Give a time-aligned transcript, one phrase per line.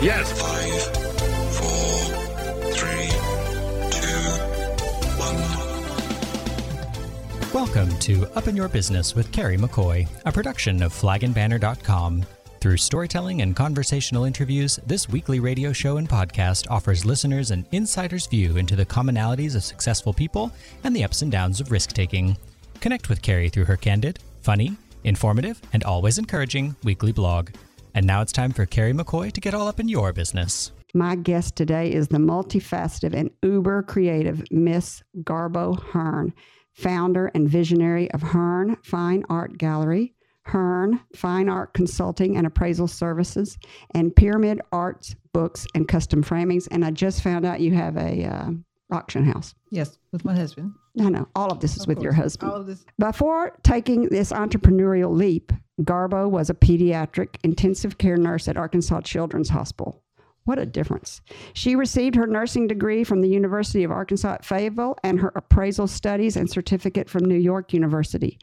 [0.00, 0.30] Yes.
[0.40, 0.80] Five,
[1.56, 1.98] four,
[2.70, 3.08] three,
[3.90, 4.20] two,
[5.18, 5.36] one.
[7.52, 12.24] Welcome to Up in Your Business with Carrie McCoy, a production of flagandbanner.com.
[12.60, 18.28] Through storytelling and conversational interviews, this weekly radio show and podcast offers listeners an insider's
[18.28, 20.52] view into the commonalities of successful people
[20.84, 22.36] and the ups and downs of risk taking.
[22.80, 27.50] Connect with Carrie through her candid, funny, informative, and always encouraging weekly blog.
[27.94, 30.72] And now it's time for Carrie McCoy to get all up in your business.
[30.94, 36.32] My guest today is the multifaceted and uber creative Miss Garbo Hearne,
[36.72, 40.14] founder and visionary of Hearne Fine Art Gallery,
[40.46, 43.58] Hearne Fine Art Consulting and Appraisal Services,
[43.94, 46.68] and Pyramid Arts Books and Custom Framings.
[46.70, 48.50] And I just found out you have a uh,
[48.90, 49.54] auction house.
[49.70, 50.72] Yes, with my husband.
[50.94, 52.50] No, no, all of this is Of with your husband.
[52.50, 52.84] All of this.
[52.98, 59.50] Before taking this entrepreneurial leap, Garbo was a pediatric intensive care nurse at Arkansas Children's
[59.50, 60.02] Hospital.
[60.44, 61.20] What a difference.
[61.52, 65.86] She received her nursing degree from the University of Arkansas at Fayetteville and her appraisal
[65.86, 68.38] studies and certificate from New York University.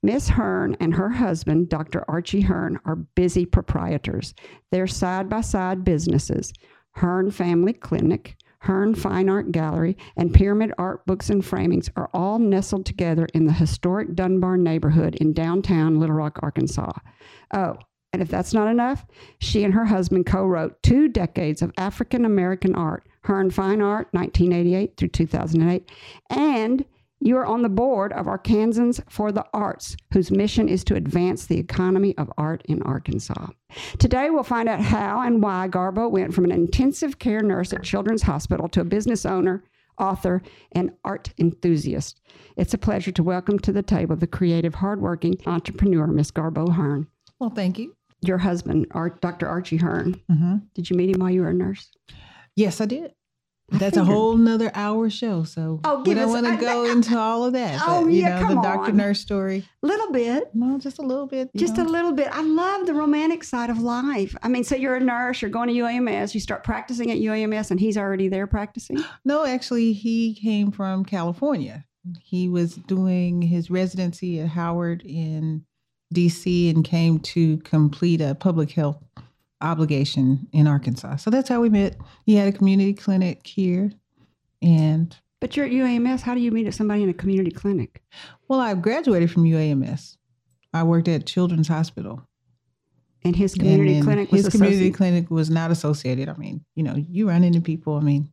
[0.00, 2.04] Miss Hearne and her husband, Dr.
[2.08, 4.34] Archie Hearne, are busy proprietors.
[4.70, 6.52] They're side by side businesses
[6.92, 12.38] Hearne Family Clinic, Hearne Fine Art Gallery, and Pyramid Art Books and Framings are all
[12.38, 16.92] nestled together in the historic Dunbar neighborhood in downtown Little Rock, Arkansas.
[17.54, 17.76] Oh,
[18.12, 19.06] and if that's not enough,
[19.38, 24.08] she and her husband co wrote two decades of African American art, Hearne Fine Art,
[24.12, 25.90] 1988 through 2008,
[26.30, 26.84] and
[27.20, 31.46] you are on the board of Arkansans for the Arts, whose mission is to advance
[31.46, 33.48] the economy of art in Arkansas.
[33.98, 37.82] Today, we'll find out how and why Garbo went from an intensive care nurse at
[37.82, 39.64] Children's Hospital to a business owner,
[39.98, 42.20] author, and art enthusiast.
[42.56, 47.08] It's a pleasure to welcome to the table the creative, hardworking entrepreneur, Miss Garbo Hearne.
[47.40, 47.94] Well, thank you.
[48.20, 48.86] Your husband,
[49.20, 49.48] Dr.
[49.48, 50.20] Archie Hearne.
[50.28, 51.88] hmm Did you meet him while you were a nurse?
[52.56, 53.12] Yes, I did.
[53.70, 55.44] That's a whole nother hour show.
[55.44, 57.80] So Oh, we don't want to go I- into all of that.
[57.86, 58.96] Oh, but, you yeah, know, come the doctor on.
[58.96, 59.64] nurse story.
[59.82, 60.54] A little bit.
[60.54, 61.50] No, just a little bit.
[61.54, 61.84] Just know.
[61.84, 62.28] a little bit.
[62.32, 64.34] I love the romantic side of life.
[64.42, 67.70] I mean, so you're a nurse, you're going to UAMS, you start practicing at UAMS,
[67.70, 68.98] and he's already there practicing.
[69.24, 71.84] No, actually, he came from California.
[72.22, 75.64] He was doing his residency at Howard in
[76.14, 79.02] DC and came to complete a public health
[79.60, 81.16] obligation in Arkansas.
[81.16, 81.96] So that's how we met.
[82.24, 83.90] He had a community clinic here.
[84.62, 86.22] And But you're at UAMS.
[86.22, 88.02] How do you meet somebody in a community clinic?
[88.48, 90.16] well, I graduated from UAMS.
[90.72, 92.22] I worked at Children's Hospital.
[93.24, 96.28] And his community then clinic was his community clinic was not associated.
[96.28, 97.96] I mean, you know, you run into people.
[97.96, 98.32] I mean,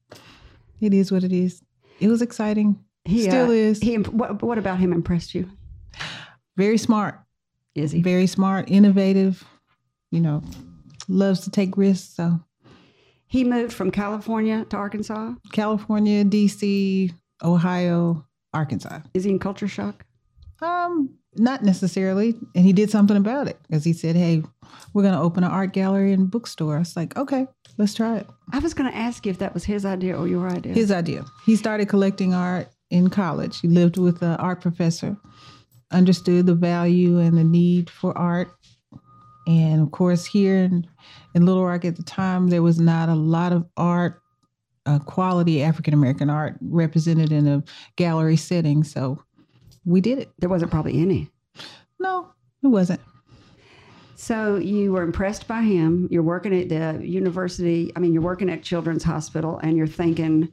[0.79, 1.61] it is what it is.
[1.99, 2.79] It was exciting.
[3.03, 3.79] He, Still uh, is.
[3.81, 5.49] He, imp- what, what about him impressed you?
[6.55, 7.19] Very smart.
[7.73, 8.01] Is he?
[8.01, 9.43] very smart, innovative,
[10.11, 10.41] you know,
[11.07, 12.15] loves to take risks.
[12.15, 12.39] So
[13.27, 15.33] He moved from California to Arkansas.
[15.51, 18.99] California, DC, Ohio, Arkansas.
[19.13, 20.05] Is he in culture shock?
[20.61, 22.35] Um, not necessarily.
[22.55, 24.43] And he did something about it because he said, Hey,
[24.93, 26.77] we're gonna open an art gallery and bookstore.
[26.77, 28.27] I was like, Okay, let's try it.
[28.53, 30.73] I was going to ask you if that was his idea or your idea.
[30.73, 31.25] His idea.
[31.45, 33.59] He started collecting art in college.
[33.59, 35.17] He lived with an art professor,
[35.91, 38.49] understood the value and the need for art.
[39.47, 40.87] And of course, here in,
[41.33, 44.21] in Little Rock at the time, there was not a lot of art,
[44.85, 47.63] uh, quality African American art represented in a
[47.95, 48.83] gallery setting.
[48.83, 49.23] So
[49.85, 50.31] we did it.
[50.39, 51.29] there wasn't probably any.
[51.99, 52.29] No,
[52.63, 53.01] it wasn't.
[54.15, 56.07] So you were impressed by him.
[56.09, 57.91] You're working at the university.
[57.95, 60.51] I mean, you're working at Children's Hospital, and you're thinking,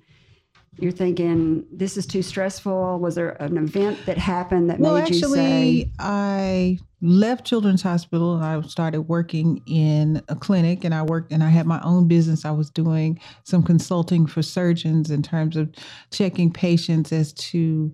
[0.78, 2.98] you're thinking, this is too stressful.
[2.98, 7.44] Was there an event that happened that Well, made you Well, actually, say, I left
[7.44, 11.66] Children's Hospital and I started working in a clinic and I worked and I had
[11.66, 12.44] my own business.
[12.44, 15.68] I was doing some consulting for surgeons in terms of
[16.10, 17.92] checking patients as to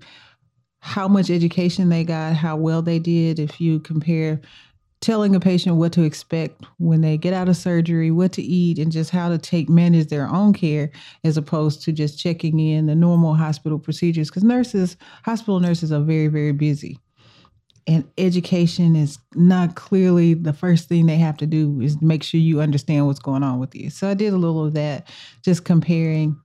[0.81, 3.41] how much education they got, how well they did.
[3.41, 4.41] If you compare
[5.01, 8.79] telling a patient what to expect when they get out of surgery, what to eat,
[8.79, 10.91] and just how to take manage their own care
[11.25, 14.29] as opposed to just checking in the normal hospital procedures.
[14.29, 16.99] Because nurses, hospital nurses are very, very busy.
[17.87, 22.39] And education is not clearly the first thing they have to do is make sure
[22.39, 23.89] you understand what's going on with you.
[23.89, 25.09] So I did a little of that,
[25.43, 26.37] just comparing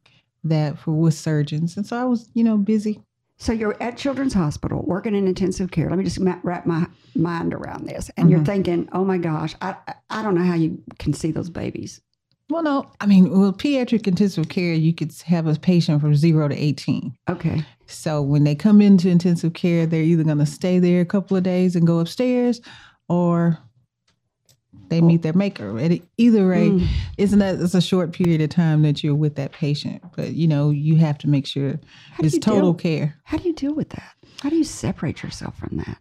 [0.46, 1.76] that for with surgeons.
[1.76, 3.02] And so I was, you know, busy.
[3.44, 5.90] So you're at Children's Hospital working in intensive care.
[5.90, 8.10] Let me just wrap my mind around this.
[8.16, 8.46] And you're Mhm.
[8.46, 12.00] thinking, oh my gosh, I, I- I don't know how you can see those babies.
[12.50, 16.48] Well, no, I mean, with pediatric intensive care, you could have a patient from zero
[16.48, 17.14] to 18.
[17.30, 17.66] Okay.
[17.88, 21.36] So when they come into intensive care, they're either going to stay there a couple
[21.36, 22.62] of days and go upstairs,
[23.10, 23.58] or
[24.94, 25.78] they meet their maker.
[25.80, 26.88] At either way, Mm.
[27.18, 30.48] isn't that it's a short period of time that you're with that patient, but you
[30.48, 31.80] know you have to make sure
[32.20, 33.16] it's total deal- care.
[33.24, 34.14] How do you deal with that?
[34.42, 35.98] How do you separate yourself from that?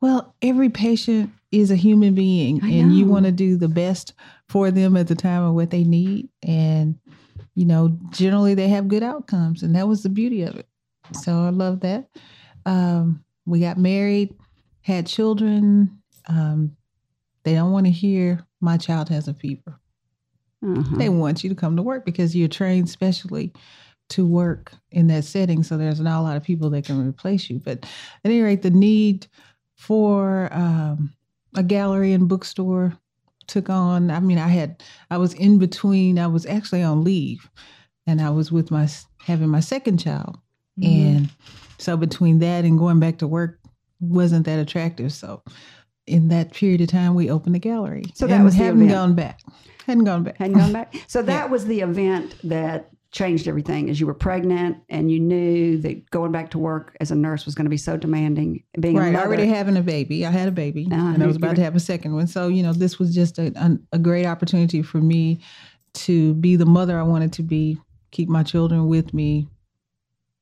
[0.00, 4.12] Well, every patient is a human being, I and you want to do the best
[4.48, 6.28] for them at the time of what they need.
[6.42, 6.96] And,
[7.54, 10.68] you know, generally they have good outcomes, and that was the beauty of it.
[11.12, 12.08] So I love that.
[12.66, 14.34] Um, we got married,
[14.82, 15.98] had children.
[16.28, 16.76] Um,
[17.48, 19.80] they don't want to hear my child has a fever.
[20.62, 20.96] Uh-huh.
[20.96, 23.54] They want you to come to work because you're trained specially
[24.10, 25.62] to work in that setting.
[25.62, 27.58] So there's not a lot of people that can replace you.
[27.58, 27.88] But at
[28.30, 29.26] any rate, the need
[29.76, 31.14] for um,
[31.56, 32.98] a gallery and bookstore
[33.46, 34.10] took on.
[34.10, 36.18] I mean, I had I was in between.
[36.18, 37.48] I was actually on leave,
[38.06, 38.88] and I was with my
[39.20, 40.36] having my second child,
[40.78, 41.16] Mm-hmm.
[41.16, 41.30] and
[41.78, 43.58] so between that and going back to work
[44.00, 45.12] wasn't that attractive.
[45.12, 45.42] So
[46.08, 48.04] in that period of time, we opened the gallery.
[48.14, 48.90] So that and was the hadn't event.
[48.92, 49.40] gone back.
[49.86, 50.36] Hadn't gone back.
[50.38, 50.94] Hadn't gone back.
[51.06, 53.88] So that was the event that changed everything.
[53.88, 57.46] As you were pregnant and you knew that going back to work as a nurse
[57.46, 58.62] was going to be so demanding.
[58.78, 60.26] Being Right, mother, already having a baby.
[60.26, 62.26] I had a baby, Uh, and I was about to have a second one.
[62.26, 65.40] So you know, this was just a a great opportunity for me
[65.94, 67.78] to be the mother I wanted to be,
[68.10, 69.48] keep my children with me,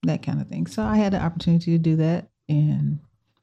[0.02, 0.66] that kind of thing.
[0.66, 2.98] So I had the opportunity to do that, and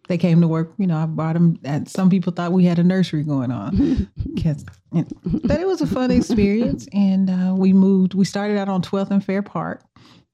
[0.07, 0.73] they came to work.
[0.77, 1.57] You know, I brought them.
[1.63, 4.07] And some people thought we had a nursery going on,
[5.43, 6.87] but it was a fun experience.
[6.93, 8.13] And uh, we moved.
[8.13, 9.81] We started out on 12th and Fair Park,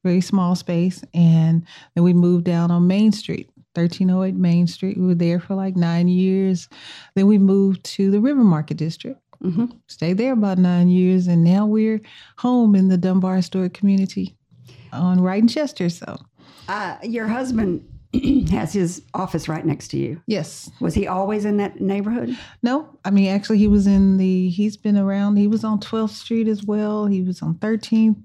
[0.03, 3.49] very small space, and then we moved down on Main Street.
[3.75, 4.97] 1308 Main Street.
[4.97, 6.67] We were there for like nine years.
[7.15, 9.19] Then we moved to the River Market District.
[9.43, 9.71] Mhm.
[9.87, 12.01] Stayed there about nine years, and now we're
[12.39, 14.35] home in the Dunbar Historic Community
[14.91, 15.87] on Wright and Chester.
[15.89, 16.17] So,
[16.67, 17.83] Uh, your husband
[18.51, 20.21] has his office right next to you.
[20.25, 20.69] yes.
[20.79, 22.37] Was he always in that neighborhood?
[22.63, 26.11] No, I mean, actually, he was in the, he's been around, he was on 12th
[26.11, 27.05] Street as well.
[27.05, 28.21] He was on 13th.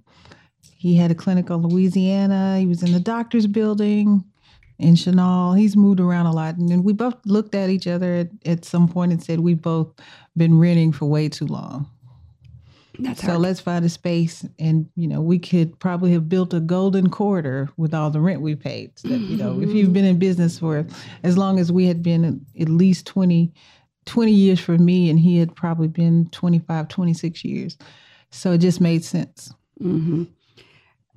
[0.76, 2.58] He had a clinic on Louisiana.
[2.58, 4.24] He was in the doctor's building
[4.78, 5.58] in Chenal.
[5.58, 6.56] He's moved around a lot.
[6.56, 9.62] And then we both looked at each other at, at some point and said, we've
[9.62, 9.92] both
[10.36, 11.88] been renting for way too long.
[12.98, 13.40] That's So hard.
[13.40, 17.68] let's find a space, and you know, we could probably have built a golden corridor
[17.76, 18.98] with all the rent we paid.
[18.98, 20.86] So that, you know, if you've been in business for
[21.22, 23.52] as long as we had been, at least 20,
[24.06, 27.76] 20 years for me, and he had probably been 25, 26 years.
[28.30, 29.52] So it just made sense.
[29.80, 30.24] hmm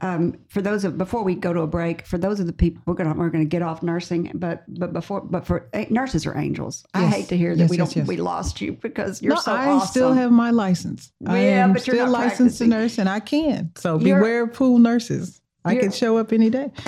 [0.01, 2.83] Um, for those of before we go to a break, for those of the people
[2.85, 6.37] we're gonna we're gonna get off nursing, but but before but for eh, nurses are
[6.37, 6.85] angels.
[6.93, 8.07] I hate to hear that Yes, we yes, don't yes.
[8.07, 9.87] we lost you because you're no, so I awesome.
[9.87, 11.11] still have my license.
[11.25, 13.71] I Yeah, am but you're still licensed to nurse, and I can.
[13.75, 15.41] So You're- beware of pool nurses.
[15.65, 16.71] I can show up any day.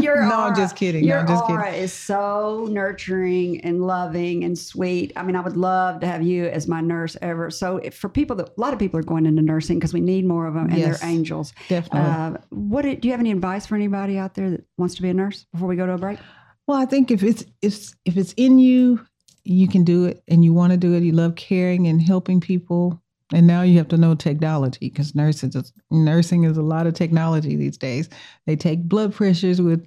[0.00, 1.02] your no, I'm just kidding.
[1.06, 1.56] No, Your I'm just kidding.
[1.56, 5.12] aura is so nurturing and loving and sweet.
[5.16, 7.50] I mean, I would love to have you as my nurse ever.
[7.50, 10.00] So, if, for people that a lot of people are going into nursing because we
[10.00, 11.00] need more of them, and Yes.
[11.00, 11.54] they're angels.
[11.68, 12.00] Definitely.
[12.10, 15.02] Uh, what do do you have any advice for anybody out there that wants to
[15.02, 16.18] be a nurse before we go to a break?
[16.66, 19.00] Well, I think if it's if if it's in you,
[19.44, 21.02] you can do it, and you want to do it.
[21.02, 23.00] You love caring and helping people,
[23.32, 26.94] and now you have to know technology because nursing is nursing is a lot of
[26.94, 28.08] technology these days.
[28.46, 29.86] They take blood pressures with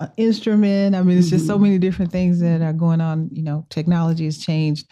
[0.00, 0.94] an instrument.
[0.94, 1.62] I mean, it's just so Mhm.
[1.62, 3.30] many different things that are going on.
[3.32, 4.86] You know, technology has changed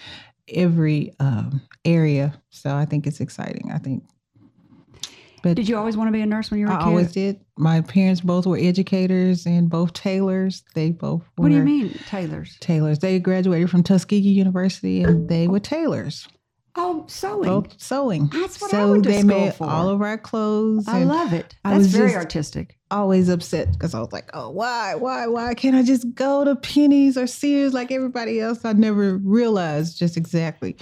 [0.49, 3.71] every um, area, so I think it's exciting.
[3.73, 4.03] I think.
[5.43, 6.87] But Did you always want to be a nurse when you were a I kid?
[6.87, 7.41] I always did.
[7.57, 10.65] My parents both were educators and both tailors.
[10.75, 12.57] They both were what do you mean, tailors?
[12.61, 12.99] tailors.
[12.99, 16.27] They graduated from Tuskegee University and they were tailors,
[16.77, 17.49] Oh, sewing.
[17.49, 18.29] both sewing.
[18.29, 19.65] That's what I so went to they school made for.
[19.65, 20.87] all of our clothes.
[20.87, 21.57] I love it.
[21.65, 22.77] I That's was very artistic.
[22.91, 26.55] always upset because I was like, oh, why, why, why can't I just go to
[26.55, 28.65] Penney's or Sears like everybody else?
[28.65, 30.77] I never realized just exactly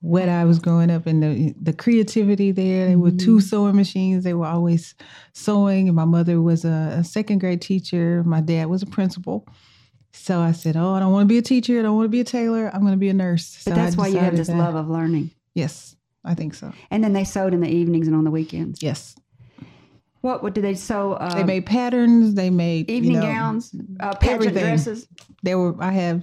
[0.00, 2.88] what I was growing up and the the creativity there.
[2.88, 3.46] There were two mm-hmm.
[3.46, 4.24] sewing machines.
[4.24, 4.94] They were always
[5.32, 5.88] sewing.
[5.88, 8.22] And my mother was a, a second grade teacher.
[8.24, 9.46] My dad was a principal.
[10.12, 11.78] So I said, oh, I don't want to be a teacher.
[11.78, 12.70] I don't want to be a tailor.
[12.72, 13.62] I'm going to be a nurse.
[13.64, 15.30] But So that's why you have this that- love of learning.
[15.54, 16.72] Yes, I think so.
[16.90, 18.82] And then they sewed in the evenings and on the weekends.
[18.82, 19.16] Yes.
[20.20, 21.14] What, what did they sew?
[21.14, 22.34] Uh, They made patterns.
[22.34, 25.08] They made you evening know, gowns, uh, pageant dresses.
[25.42, 26.22] They were I have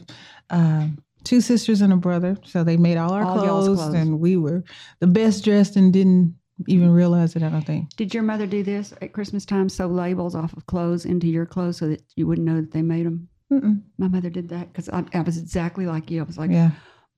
[0.50, 3.93] um, two sisters and a brother, so they made all our All clothes, clothes.
[3.96, 4.63] and we were
[5.00, 6.34] the best dressed and didn't
[6.67, 7.43] even realize it.
[7.43, 7.89] I don't think.
[7.98, 9.67] Did your mother do this at Christmas time?
[9.67, 12.81] Sew labels off of clothes into your clothes so that you wouldn't know that they
[12.81, 13.27] made them.
[13.51, 13.82] Mm-mm.
[13.98, 16.22] My mother did that because I, I was exactly like you.
[16.22, 16.72] I was like, Yeah,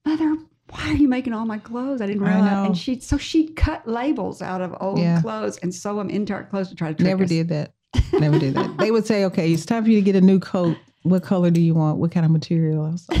[0.06, 0.36] Mother,
[0.70, 2.00] why are you making all my clothes?
[2.00, 2.52] I didn't I realize.
[2.54, 2.64] know.
[2.64, 5.20] And she so she'd cut labels out of old Yeah.
[5.20, 7.28] clothes and sew them into our clothes to try to trick never us.
[7.28, 7.74] did that.
[8.18, 8.78] Never did that.
[8.78, 10.78] They would say, "Okay, it's time for you to get a new coat.
[11.02, 11.98] What color do you want?
[11.98, 13.20] What kind of material?" I was like,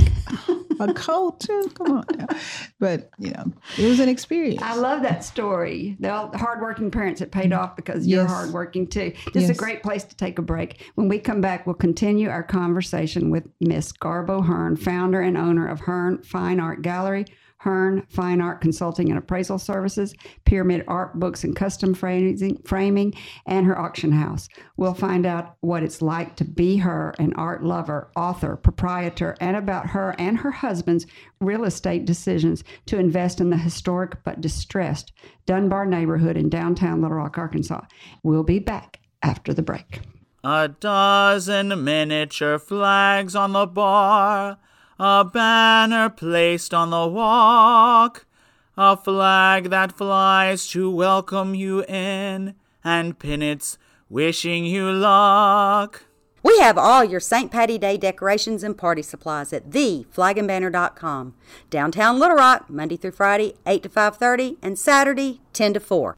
[0.80, 1.70] a coat too.
[1.74, 2.26] Come on, now.
[2.78, 4.62] but you know, it was an experience.
[4.62, 5.96] I love that story.
[6.00, 9.12] The hardworking parents, it paid off because you're hardworking too.
[9.32, 10.90] This is a great place to take a break.
[10.94, 15.68] When we come back, we'll continue our conversation with Miss Garbo Hearne, founder and owner
[15.68, 17.26] of Hearne Fine Art Gallery.
[17.62, 20.14] Hearne Fine Art Consulting and Appraisal Services,
[20.44, 23.14] Pyramid Art Books and Custom Framing,
[23.46, 24.48] and her auction house.
[24.76, 29.56] We'll find out what it's like to be her, an art lover, author, proprietor, and
[29.56, 31.06] about her and her husband's
[31.40, 35.12] real estate decisions to invest in the historic but distressed
[35.46, 37.82] Dunbar neighborhood in downtown Little Rock, Arkansas.
[38.22, 40.00] We'll be back after the break.
[40.44, 44.58] A dozen miniature flags on the bar,
[44.98, 48.26] a banner placed on the walk,
[48.76, 56.04] a flag that flies to welcome you in, and pinnets wishing you luck.
[56.42, 57.52] We have all your St.
[57.52, 61.34] Patty Day decorations and party supplies at theflagandbanner.com.
[61.70, 66.16] Downtown Little Rock, Monday through Friday, 8 to 5.30, and Saturday, 10 to 4.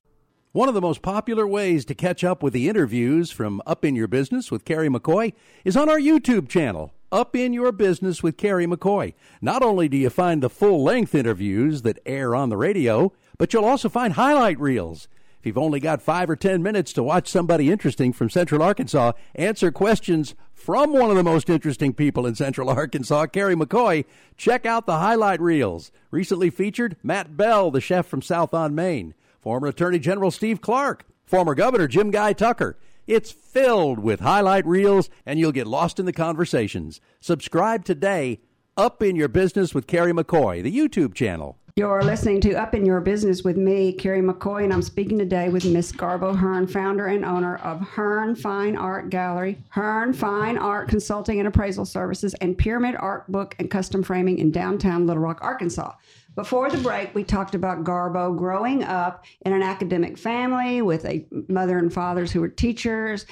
[0.53, 3.95] One of the most popular ways to catch up with the interviews from Up in
[3.97, 8.37] Your Business with Carrie McCoy is on our YouTube channel, Up in Your Business with
[8.37, 9.15] Carrie McCoy.
[9.41, 13.53] Not only do you find the full length interviews that air on the radio, but
[13.53, 15.07] you'll also find highlight reels.
[15.39, 19.13] If you've only got five or ten minutes to watch somebody interesting from Central Arkansas
[19.37, 24.07] answer questions from one of the most interesting people in Central Arkansas, Carrie McCoy,
[24.37, 25.93] check out the highlight reels.
[26.11, 31.05] Recently featured Matt Bell, the chef from South on Main former Attorney General Steve Clark,
[31.25, 32.77] former Governor Jim Guy Tucker.
[33.07, 37.03] It's filled with highlight reels, and you'll get lost in the conversations.
[37.21, 38.41] Subscribe today.
[38.77, 41.59] Up in Your Business with Carrie McCoy, the YouTube channel.
[41.77, 45.49] You're listening to Up in Your Business with me, Carrie McCoy, and I'm speaking today
[45.49, 50.89] with Miss Garbo Hearne, founder and owner of Hearne Fine Art Gallery, Hearne Fine Art
[50.89, 55.41] Consulting and Appraisal Services, and Pyramid Art Book and Custom Framing in downtown Little Rock,
[55.43, 55.93] Arkansas.
[56.35, 61.27] Before the break, we talked about Garbo growing up in an academic family with a
[61.49, 63.27] mother and fathers who were teachers,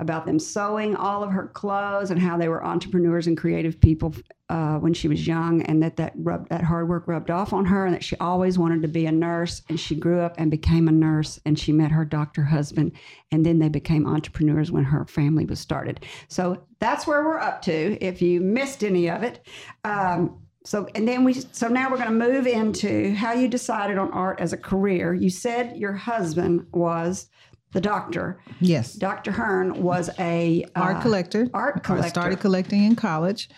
[0.00, 4.14] about them sewing all of her clothes and how they were entrepreneurs and creative people
[4.48, 7.64] uh, when she was young, and that that rubbed, that hard work rubbed off on
[7.64, 9.62] her, and that she always wanted to be a nurse.
[9.68, 12.92] And she grew up and became a nurse, and she met her doctor husband,
[13.30, 16.04] and then they became entrepreneurs when her family was started.
[16.28, 17.98] So that's where we're up to.
[18.04, 19.46] If you missed any of it.
[19.84, 23.96] Um, so and then we so now we're going to move into how you decided
[23.96, 25.14] on art as a career.
[25.14, 27.30] You said your husband was
[27.72, 28.38] the doctor.
[28.60, 28.92] Yes.
[28.92, 29.32] Dr.
[29.32, 31.48] Hearne was a uh, art collector.
[31.54, 32.08] Art I collector.
[32.10, 33.48] started collecting in college,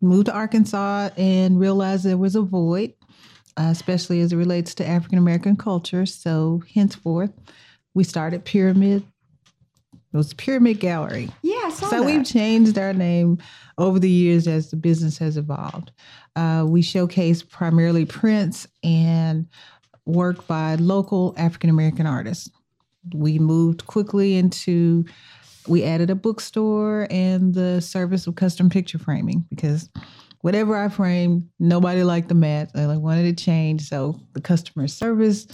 [0.00, 2.94] moved to Arkansas, and realized there was a void,
[3.56, 6.06] uh, especially as it relates to African American culture.
[6.06, 7.32] So, henceforth,
[7.92, 9.04] we started Pyramid.
[10.12, 11.30] It was Pyramid Gallery.
[11.42, 12.04] Yeah, So that.
[12.04, 13.38] we've changed our name
[13.78, 15.90] over the years as the business has evolved.
[16.36, 19.46] Uh, we showcase primarily prints and
[20.04, 22.50] work by local African American artists.
[23.14, 25.06] We moved quickly into,
[25.66, 29.88] we added a bookstore and the service of custom picture framing because
[30.42, 32.72] whatever I framed, nobody liked the mats.
[32.74, 33.88] I like wanted to change.
[33.88, 35.46] So the customer service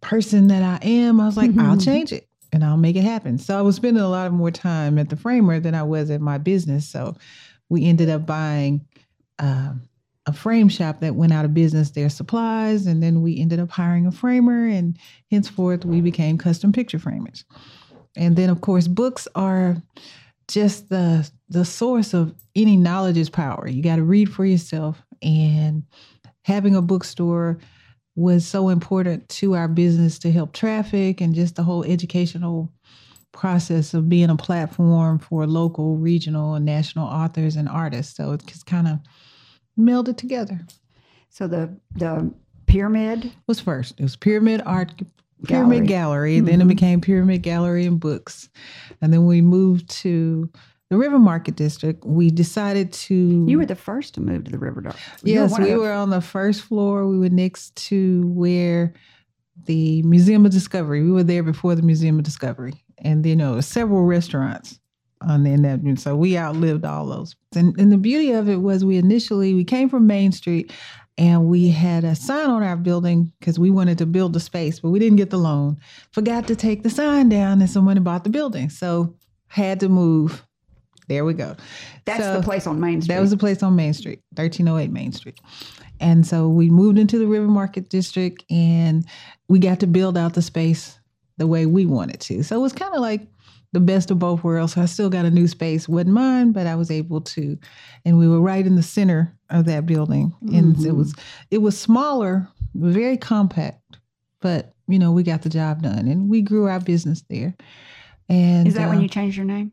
[0.00, 3.36] person that I am, I was like, I'll change it and I'll make it happen.
[3.36, 6.08] So I was spending a lot of more time at the framer than I was
[6.08, 6.88] at my business.
[6.88, 7.16] So
[7.68, 8.86] we ended up buying
[9.40, 9.82] um,
[10.26, 13.72] a frame shop that went out of business, their supplies, and then we ended up
[13.72, 14.96] hiring a framer, and
[15.32, 17.44] henceforth we became custom picture framers.
[18.16, 19.76] And then, of course, books are
[20.46, 23.66] just the the source of any knowledge is power.
[23.66, 25.82] You got to read for yourself, and
[26.42, 27.58] having a bookstore
[28.16, 32.72] was so important to our business to help traffic and just the whole educational
[33.32, 38.16] process of being a platform for local, regional, and national authors and artists.
[38.16, 38.98] So it's kind of
[39.78, 40.60] melded together.
[41.28, 42.32] so the the
[42.66, 43.32] pyramid.
[43.46, 43.98] was first.
[43.98, 44.92] It was Pyramid Art
[45.44, 46.36] Pyramid Gallery.
[46.36, 46.40] Gallery.
[46.40, 46.68] Then it mm-hmm.
[46.68, 48.48] became Pyramid Gallery and Books.
[49.00, 50.50] And then we moved to
[50.94, 52.04] the River Market District.
[52.06, 54.96] We decided to You were the first to move to the River Dark.
[55.24, 57.04] You Yes, of we the- were on the first floor.
[57.08, 58.94] We were next to where
[59.66, 61.02] the Museum of Discovery.
[61.02, 64.78] We were there before the Museum of Discovery, and you know several restaurants
[65.20, 65.80] on in that.
[65.98, 67.34] So we outlived all those.
[67.56, 70.72] And, and the beauty of it was we initially we came from Main Street,
[71.18, 74.78] and we had a sign on our building because we wanted to build the space,
[74.78, 75.76] but we didn't get the loan.
[76.12, 79.14] Forgot to take the sign down, and someone bought the building, so
[79.48, 80.43] had to move.
[81.08, 81.56] There we go.
[82.04, 83.14] That's So- the place on Main Street.
[83.14, 85.38] that was a place on Main Street, 1308 Main Street.
[86.00, 89.04] And so we moved into the River Market District and
[89.48, 90.98] we got to build out the space
[91.38, 92.42] the way we wanted to.
[92.42, 93.26] So it was kind of like
[93.72, 94.74] the best of both worlds.
[94.74, 97.58] So I still got a new space, wasn't mine, but I was able to,
[98.04, 100.86] and we were right in the center of that building, and Mm-hmm.
[100.86, 101.14] it was
[101.50, 103.98] it was smaller, very compact,
[104.40, 107.54] but you know we got the job done, and we grew our business there.
[108.28, 109.72] And Is that when uh, you changed your name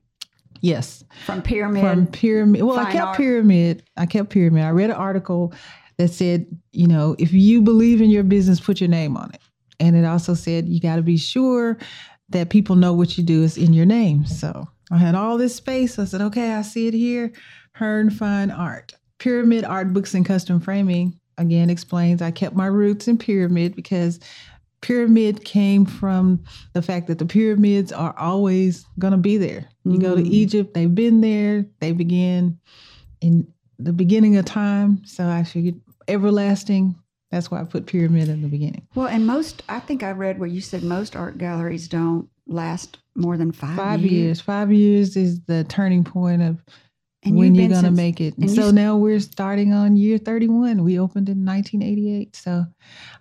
[0.61, 1.83] Yes, from Pyramid?
[1.83, 2.61] from pyramid.
[2.61, 3.17] Well, I kept art.
[3.17, 3.83] pyramid.
[3.97, 4.63] I kept pyramid.
[4.63, 5.53] I read an article
[5.97, 9.41] that said, you know, if you believe in your business, put your name on it.
[9.79, 11.77] And it also said you got to be sure
[12.29, 14.25] that people know what you do is in your name.
[14.25, 15.97] So I had all this space.
[15.99, 17.31] I said, okay, I see it here.
[17.73, 18.93] Hearne Fine Art.
[19.19, 24.19] Pyramid Art Books and Custom Framing again explains I kept my roots in pyramid because
[24.81, 29.67] pyramid came from the fact that the pyramids are always going to be there.
[29.85, 30.27] You go to Mm.
[30.31, 31.65] Egypt, they've been there.
[31.79, 32.57] They began
[33.21, 33.47] in
[33.79, 35.01] the beginning of time.
[35.05, 36.95] So I figured everlasting.
[37.31, 38.87] That's why I put pyramid in the beginning.
[38.95, 42.97] well, and most, I think I read where you said most art galleries don't last
[43.15, 44.41] more than five, Five years.
[44.41, 46.61] Five years is the turning point of
[47.23, 48.35] And when you're going to since- make it.
[48.37, 50.83] and so now we're starting on year 31.
[50.83, 52.35] We opened in 1988.
[52.35, 52.65] So,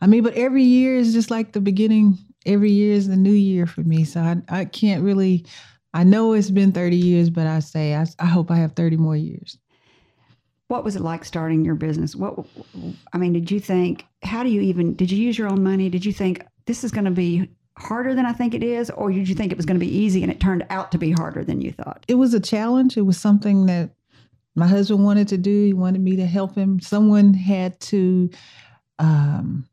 [0.00, 2.16] I mean, but every year is just like the beginning.
[2.46, 4.04] Every year is the new year for me.
[4.04, 5.44] So I, I can't really,
[5.92, 8.96] I know it's been 30 years, but I say, I, I hope I have 30
[8.96, 9.58] more years.
[10.68, 12.16] What was it like starting your business?
[12.16, 12.46] What
[13.12, 14.06] I mean, did you think?
[14.22, 14.94] How do you even?
[14.94, 15.90] Did you use your own money?
[15.90, 19.10] Did you think this is going to be harder than I think it is, or
[19.10, 21.10] did you think it was going to be easy and it turned out to be
[21.12, 22.04] harder than you thought?
[22.08, 22.96] it was a challenge.
[22.96, 23.90] It was something that
[24.54, 25.66] my husband wanted to do.
[25.66, 26.80] He wanted me to help him.
[26.80, 28.30] Someone had to
[28.98, 29.68] um,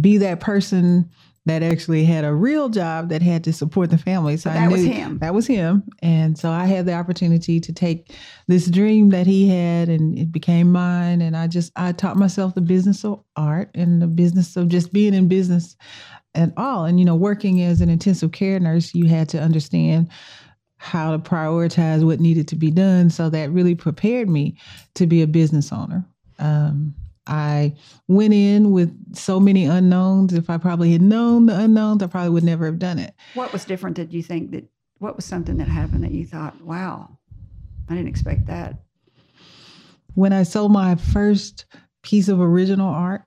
[0.00, 1.10] be that person
[1.48, 4.36] that actually had a real job that had to support the family.
[4.36, 5.18] So I that was him.
[5.18, 5.82] That was him.
[6.00, 8.12] And so I had the opportunity to take
[8.46, 11.20] this dream that he had and it became mine.
[11.20, 14.92] And I just I taught myself the business of art and the business of just
[14.92, 15.76] being in business
[16.34, 16.84] at all.
[16.84, 20.08] And you know, working as an intensive care nurse, you had to understand
[20.76, 23.10] how to prioritize what needed to be done.
[23.10, 24.56] So that really prepared me
[24.94, 26.04] to be a business owner.
[26.38, 26.94] Um,
[27.28, 27.74] I
[28.08, 30.32] went in with so many unknowns.
[30.32, 33.14] If I probably had known the unknowns, I probably would never have done it.
[33.34, 33.96] What was different?
[33.96, 34.64] Did you think that?
[34.98, 37.18] What was something that happened that you thought, "Wow,
[37.88, 38.82] I didn't expect that"?
[40.14, 41.66] When I sold my first
[42.02, 43.22] piece of original art,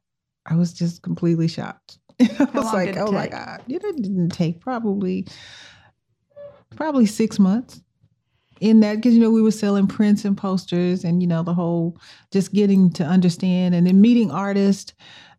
[0.45, 1.99] I was just completely shocked.
[2.19, 3.27] I was like, oh my?
[3.27, 3.61] God.
[3.67, 5.27] It didn't take probably
[6.75, 7.81] probably six months
[8.61, 11.53] in that because you know we were selling prints and posters and you know the
[11.53, 11.97] whole
[12.31, 14.93] just getting to understand and then meeting artists.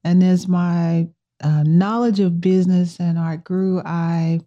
[0.04, 1.08] And as my
[1.42, 4.38] uh, knowledge of business and art grew i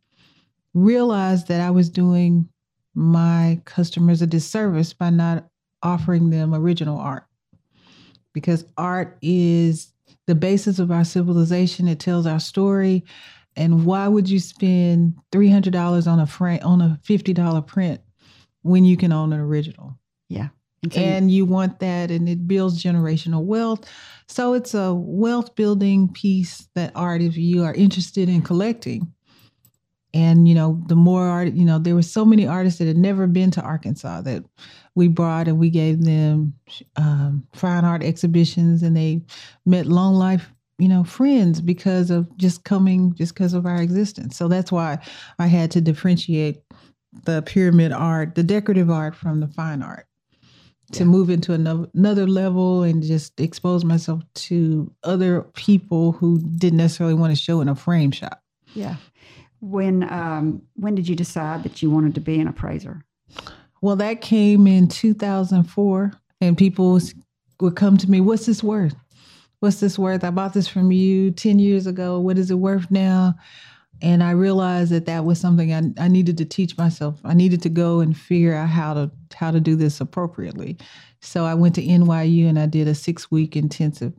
[0.73, 2.47] realized that i was doing
[2.95, 5.45] my customers a disservice by not
[5.83, 7.25] offering them original art.
[8.33, 9.93] Because art is
[10.27, 11.87] the basis of our civilization.
[11.87, 13.03] It tells our story.
[13.55, 18.01] And why would you spend $300 on a frame on a $50 print
[18.65, 19.97] when you can own an original.
[20.27, 20.49] Yeah,
[20.83, 23.87] and, so you- you want that and it builds generational wealth.
[24.27, 29.13] So it's a wealth building piece that art if you are interested in collecting.
[30.13, 32.97] And you know the more art you know there were so many artists that had
[32.97, 34.45] never been to arkansas that
[34.95, 36.53] we brought and we gave them
[36.95, 39.21] um, fine art exhibitions and they
[39.65, 44.37] met long life you know friends because of just coming just because of our existence.
[44.37, 44.99] So that's why
[45.37, 46.61] i had to differentiate
[47.23, 50.05] the pyramid art the decorative art from the fine art
[50.91, 51.05] to Yeah.
[51.05, 57.15] move into another, another level and just expose myself to other people who didn't necessarily
[57.15, 58.41] want to show in a frame shop
[58.73, 58.97] yeah.
[59.61, 63.03] When um, when did you decide that you wanted to be an appraiser?
[63.81, 66.99] Well, that came in 2004, and people
[67.61, 68.95] would come to me, What's this worth?
[69.61, 70.23] What's this worth?
[70.23, 72.19] I bought this from you 10 years ago.
[72.19, 73.35] What is it worth now?
[74.01, 77.19] And I realized that that was something I, I needed to teach myself.
[77.23, 80.77] I needed to go and figure out how to how to do this appropriately.
[81.21, 84.13] So I went to NYU and I did a six week intensive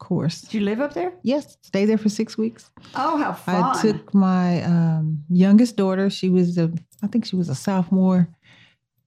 [0.00, 0.40] course.
[0.42, 1.12] Did you live up there?
[1.22, 2.70] Yes, stay there for six weeks.
[2.96, 3.62] Oh, how fun!
[3.62, 6.10] I took my um, youngest daughter.
[6.10, 8.28] She was a, I think she was a sophomore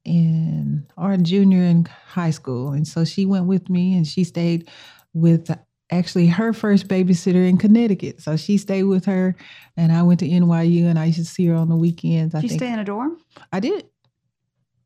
[0.05, 4.23] in or a junior in high school, and so she went with me, and she
[4.23, 4.69] stayed
[5.13, 5.49] with
[5.93, 8.21] actually her first babysitter in Connecticut.
[8.21, 9.35] So she stayed with her,
[9.77, 12.35] and I went to NYU, and I used to see her on the weekends.
[12.35, 13.17] I Did you think stay in a dorm?
[13.51, 13.85] I did.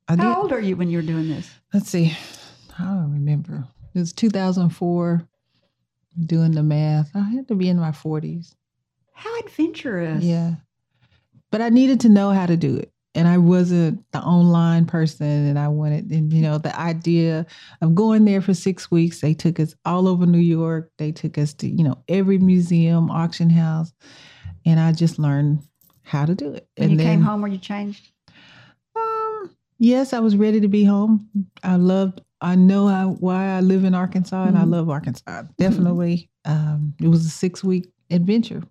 [0.07, 0.37] I How did.
[0.37, 1.49] old are you when you were doing this?
[1.73, 2.15] Let's see.
[2.79, 3.67] I don't remember.
[3.93, 5.27] It was 2004.
[6.25, 8.55] Doing the math, I had to be in my 40s.
[9.13, 10.23] How adventurous!
[10.23, 10.55] Yeah.
[11.51, 12.91] But I needed to know how to do it.
[13.15, 17.45] And I wasn't the online person and I wanted and you know, the idea
[17.81, 19.21] of going there for six weeks.
[19.21, 20.91] They took us all over New York.
[20.97, 23.91] They took us to, you know, every museum, auction house.
[24.65, 25.63] And I just learned
[26.03, 26.67] how to do it.
[26.77, 28.11] When and you came home, were you changed?
[28.95, 31.29] um Yes, I was ready to be home.
[31.63, 32.21] I loved.
[32.41, 34.71] I know I, why I live in Arkansas, and I Mhm.
[34.71, 35.43] love Arkansas.
[35.57, 38.63] Definitely, um, it was a six week adventure.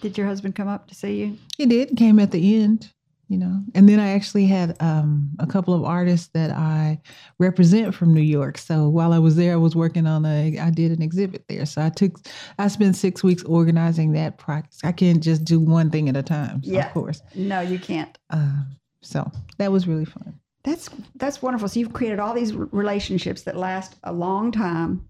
[0.00, 1.38] Did your husband come up to see you?
[1.58, 2.92] he did came at the end,
[3.28, 3.62] you know.
[3.74, 7.00] And then I actually had um, a couple of artists that I
[7.38, 8.58] represent from New York.
[8.58, 10.58] So while I was there, I was working on a.
[10.58, 11.66] I did an exhibit there.
[11.66, 12.18] So I took.
[12.58, 14.80] I spent six weeks organizing that practice.
[14.84, 16.60] I can't just do one thing at a time.
[16.62, 16.86] Yeah.
[16.86, 17.22] of course.
[17.34, 18.16] No, you can't.
[18.30, 18.62] Uh,
[19.02, 20.38] so that was really fun.
[20.64, 21.68] That's that's wonderful.
[21.68, 25.06] So you've created all these relationships that last a long time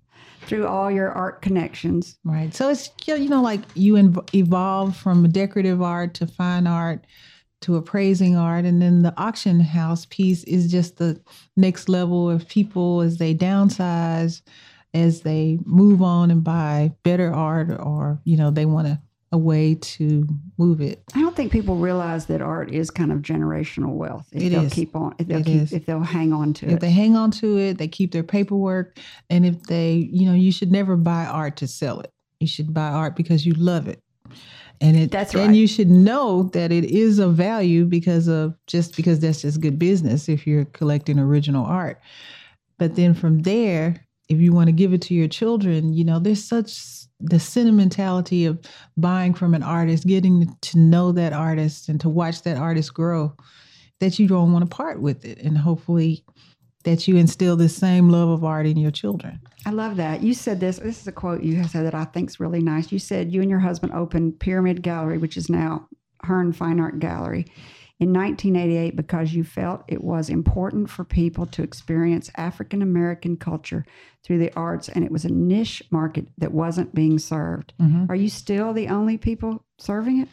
[0.46, 2.18] through all your art connections.
[2.24, 2.55] Right.
[2.55, 7.07] So it's you know like you inv- evolve from decorative art to fine art
[7.64, 11.20] to appraising art, and then the auction house piece is just the
[11.57, 14.42] next level of people as they downsize,
[14.94, 19.00] as they move on and buy better art, or you know they want a,
[19.33, 20.27] a way to
[20.59, 21.03] move it.
[21.14, 24.29] I don't think people realize that art is kind of generational wealth.
[24.33, 24.72] If It they'll is.
[24.72, 25.72] keep on, if they'll It keep, is.
[25.72, 26.74] if they'll hang on to If it.
[26.74, 28.98] If they hang on to it, they keep their paperwork,
[29.31, 32.11] and if they, you know, you should never buy art to sell it.
[32.40, 34.00] You should buy art because you love it.
[34.81, 38.97] And it That's and you should know that it is of value because of just
[38.97, 42.01] because that's just good business if you're collecting original art.
[42.79, 46.19] But then from there, if you want to give it to your children, you know,
[46.19, 48.59] there's such the sentimentality of
[48.97, 53.35] buying from an artist, getting to know that artist and to watch that artist grow
[54.01, 55.39] that you don't want to part with it.
[55.39, 56.25] And hopefully
[56.85, 59.40] that you instill the same love of art in your children.
[59.66, 60.23] I love that.
[60.23, 60.79] You said this.
[60.79, 62.92] This is a quote you have said that I think is really nice.
[62.92, 65.88] You said you and your husband opened Pyramid Gallery, which is now
[66.23, 67.47] Hearne Fine Art Gallery,
[68.01, 73.85] in 1988 because you felt it was important for people to experience African American culture
[74.25, 77.73] through the arts, and it was a niche market that wasn't being served.
[77.81, 78.09] Mhm.
[78.09, 80.29] Are you still the only people serving it?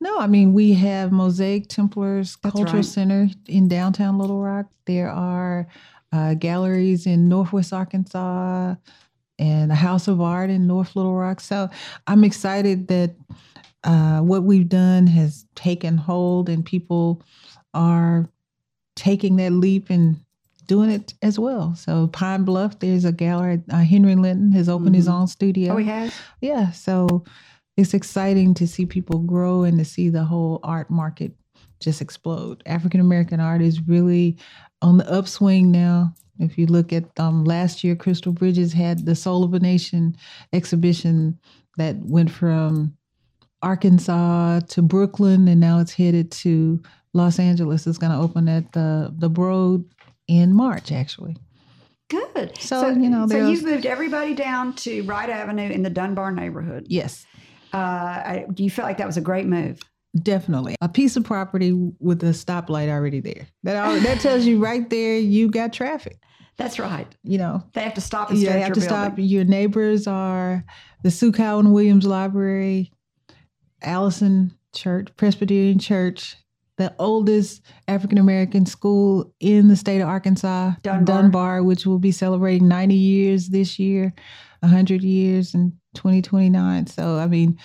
[0.00, 2.84] No, I mean, we have Mosaic Templars That's Cultural right.
[2.84, 4.66] Center in downtown Little Rock.
[4.86, 5.66] There are
[6.12, 8.74] uh, galleries in Northwest Arkansas
[9.38, 11.40] and a House of Art in North Little Rock.
[11.40, 11.68] So
[12.06, 13.14] I'm excited that
[13.84, 17.22] uh, what we've done has taken hold and people
[17.74, 18.28] are
[18.94, 20.16] taking that leap and
[20.66, 21.74] doing it as well.
[21.74, 23.60] So Pine Bluff, there's a gallery.
[23.70, 25.12] Uh, Henry Linton has opened his Mhm.
[25.12, 25.74] own studio.
[25.74, 26.12] Oh, he has.
[26.40, 27.24] Yeah, so
[27.76, 31.34] it's exciting to see people grow and to see the whole art market
[31.82, 32.62] just explode.
[32.66, 34.38] African American art is really
[34.80, 36.14] on the upswing now.
[36.38, 40.16] If you look at um, last year, Crystal Bridges had the Soul of a Nation
[40.52, 41.38] exhibition
[41.76, 42.96] that went from
[43.62, 46.82] Arkansas to Brooklyn, and now it's headed to
[47.14, 47.86] Los Angeles.
[47.86, 49.84] It's going to open at the the Broad
[50.26, 51.36] in March, actually.
[52.08, 52.58] Good.
[52.58, 56.86] So, you know, so you've moved everybody down to Wright Avenue in the Dunbar neighborhood.
[56.88, 57.26] Yes.
[57.72, 59.80] Uh, I, do you feel like that was a great move?
[60.20, 60.74] Definitely.
[60.82, 63.46] A piece of property with a stoplight already there.
[63.62, 66.18] That al- that tells you right there you got traffic.
[66.58, 67.06] That's right.
[67.24, 69.04] You know, They have to stop and stare at have your to building.
[69.06, 69.14] stop.
[69.18, 70.64] Your neighbors are
[71.02, 72.92] the Sue Cowan Williams Library,
[73.82, 76.36] Allison Church, Presbyterian Church,
[76.76, 81.62] the oldest African American school in the state of Arkansas, Dunbar.
[81.62, 84.12] which will be celebrating 90 years this year,
[84.60, 86.86] 100 years in 2029.
[86.86, 87.58] So, I mean,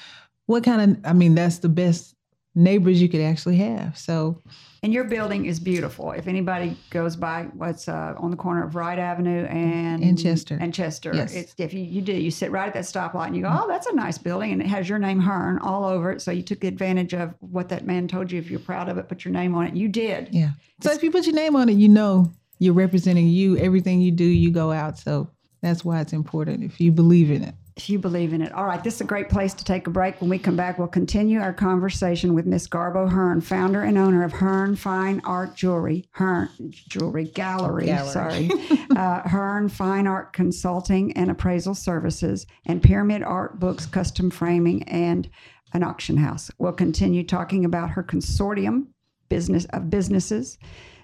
[0.45, 2.15] what kind of, I mean, that's the best
[2.57, 3.97] neighbors you could actually have.
[3.97, 4.41] So,
[4.83, 6.11] And your building is beautiful.
[6.11, 10.57] If anybody goes by what's uh, on the corner of Wright Avenue and And Chester.
[10.59, 11.33] and Chester, Yes.
[11.35, 13.67] it's if you, you do, you sit right at that stoplight and you go, oh,
[13.67, 16.21] that's a nice building, and it has your name Hearne all over it.
[16.21, 18.39] So you took advantage of what that man told you.
[18.39, 19.75] If you're proud of it, put your name on it.
[19.75, 20.29] You did.
[20.31, 20.51] yeah.
[20.81, 23.57] So, if you put your name on it, you know you're representing you.
[23.57, 24.97] Everything you do, you go out.
[24.99, 25.29] So,
[25.61, 27.55] that's why it's important if you believe in it.
[27.77, 28.51] If you believe in it.
[28.53, 30.19] All right, this is a great place to take a break.
[30.19, 34.23] When we come back, we'll continue our conversation with Miss Garbo Hearne, founder and owner
[34.23, 38.11] of Hearne Fine Art Jewelry, Hearne Jewelry Gallery, Gallery.
[38.11, 38.49] sorry,
[38.97, 45.29] uh, Hearne Fine Art Consulting and Appraisal Services, and Pyramid Art Books, Custom Framing, and
[45.73, 46.49] an auction house.
[46.57, 48.87] We'll continue talking about her consortium
[49.29, 50.57] business of businesses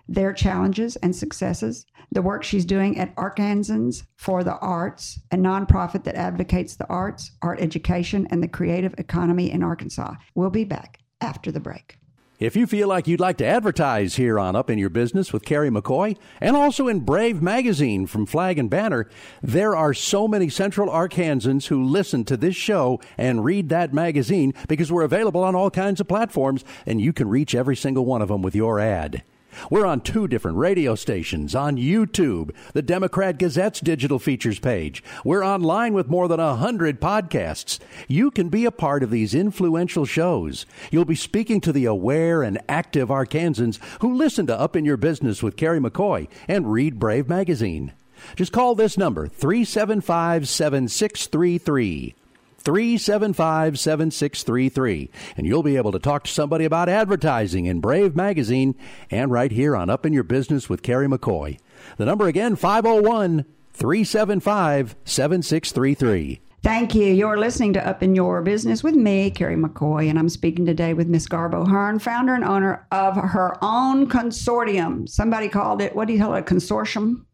[0.08, 6.04] their challenges and successes, the work she's doing at Arkansans for the Arts, a nonprofit
[6.04, 10.16] that advocates the arts, art education, and the creative economy in Arkansas.
[10.36, 11.98] We'll be back after the break.
[12.40, 15.46] If you feel like you'd like to advertise here on Up in Your Business with
[15.46, 19.08] Carrie McCoy and also in Brave Magazine from Flag and Banner,
[19.42, 24.54] there are so many Central Arkansans who listen to this show and read that magazine
[24.68, 28.22] because we're available on all kinds of platforms and you can reach every single one
[28.22, 29.24] of them with your ad.
[29.70, 35.04] We're on two different radio stations, on YouTube, the Democrat Gazette's digital features page.
[35.24, 37.80] We're online with more than a hundred podcasts.
[38.08, 40.66] You can be a part of these influential shows.
[40.92, 44.98] You'll be speaking to the aware and active Arkansans who listen to Up in Your
[44.98, 47.94] Business with Carrie McCoy and read Brave Magazine.
[48.36, 52.16] Just call this number, 375 7633.
[52.64, 55.10] 375 7633.
[55.38, 58.76] And you'll be able to talk to somebody about advertising in Brave Magazine
[59.12, 61.60] and right here on Up in Your Business with Carrie McCoy.
[61.98, 66.42] The number again, 501 375 7633.
[66.64, 67.08] Thank you.
[67.08, 70.94] You're listening to Up in Your Business with me, Carrie McCoy, and I'm speaking today
[70.94, 75.10] with Miss Garbo Hearne, founder and owner of her own consortium.
[75.10, 77.26] Somebody called it, what do you call it, a consortium?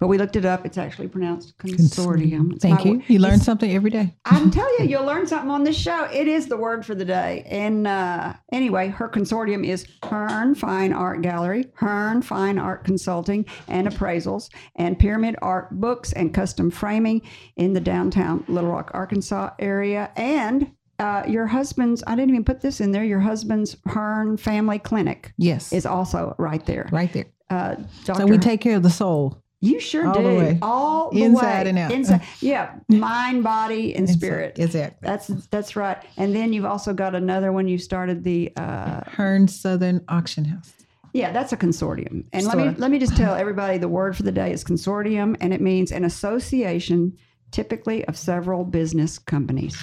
[0.00, 0.64] But we looked it up.
[0.64, 2.52] It's actually pronounced consortium.
[2.52, 2.92] It's Thank you.
[2.94, 3.04] word.
[3.08, 4.14] You learn It's- something every day.
[4.24, 6.04] I'm telling you, you'll learn something on this show.
[6.12, 7.44] It is the word for the day.
[7.48, 13.88] And uh, anyway, her consortium is Hearne Fine Art Gallery, Hearne Fine Art Consulting and
[13.88, 17.22] Appraisals, and Pyramid Art Books and Custom Framing
[17.56, 20.10] in the downtown Little Rock, Arkansas area.
[20.16, 24.78] And uh, your husband's, I didn't even put this in there, your husband's Hearne Family
[24.78, 25.72] Clinic Yes.
[25.72, 26.88] is also right there.
[26.92, 27.26] right there.
[27.50, 29.42] Uh, So we take care of the soul.
[29.60, 30.22] You sure All do.
[30.22, 30.58] the way.
[30.62, 31.70] All the Inside way.
[31.70, 31.90] and out.
[31.92, 32.22] Inside.
[32.40, 32.76] Yeah.
[32.88, 34.58] Mind, body, and spirit.
[34.58, 34.98] Exactly.
[35.06, 35.98] That's that's right.
[36.16, 37.66] And then you've also got another one.
[37.66, 40.72] You started the uh, Hearne Southern Auction House.
[41.12, 42.24] yeah, that's a consortium.
[42.32, 45.36] And let me let me just tell everybody the word for the day is consortium,
[45.40, 47.16] and it means an association,
[47.50, 49.76] typically of several business companies.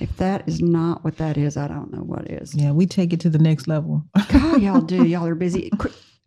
[0.00, 2.54] If that is not what that is, I don't know what is.
[2.54, 4.04] Yeah, we take it to the next level.
[4.30, 5.04] God, y'all do.
[5.12, 5.70] Y'all are busy.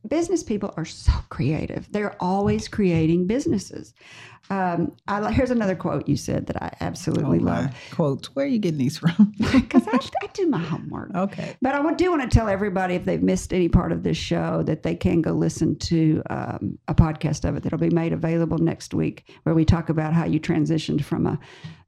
[0.07, 1.91] Business people are so creative.
[1.91, 3.93] They're always creating businesses.
[4.49, 7.75] Um, I, here's another quote you said that I absolutely Oh, love.
[7.91, 8.35] Quotes.
[8.35, 9.33] Where are you getting these from?
[9.53, 11.13] because I, I do my homework.
[11.15, 11.55] okay.
[11.61, 14.63] But I do want to tell everybody if they've missed any part of this show
[14.63, 18.57] that they can go listen to um, a podcast of it that'll be made available
[18.57, 21.39] next week, where we talk about how you transitioned from a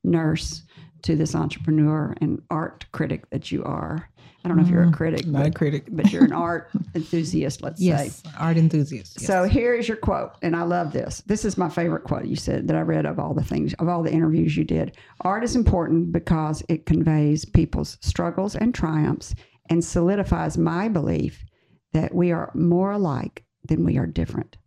[0.03, 0.63] nurse
[1.01, 4.09] to this entrepreneur and art critic that you are.
[4.43, 5.87] I don't know if you're a critic, Mm, Not a but, critic.
[5.91, 7.85] but you're an art enthusiast, let's say.
[7.85, 8.21] Yes.
[8.37, 9.17] Art enthusiast.
[9.19, 9.25] Yes.
[9.27, 11.21] So here is your quote, and I love this.
[11.25, 13.87] This is my favorite quote you said that I read of all the things, of
[13.87, 14.97] all the interviews you did.
[15.21, 19.33] Art is important because it conveys people's struggles and triumphs
[19.69, 21.45] and solidifies my belief
[21.93, 24.57] that we are more alike than we are different.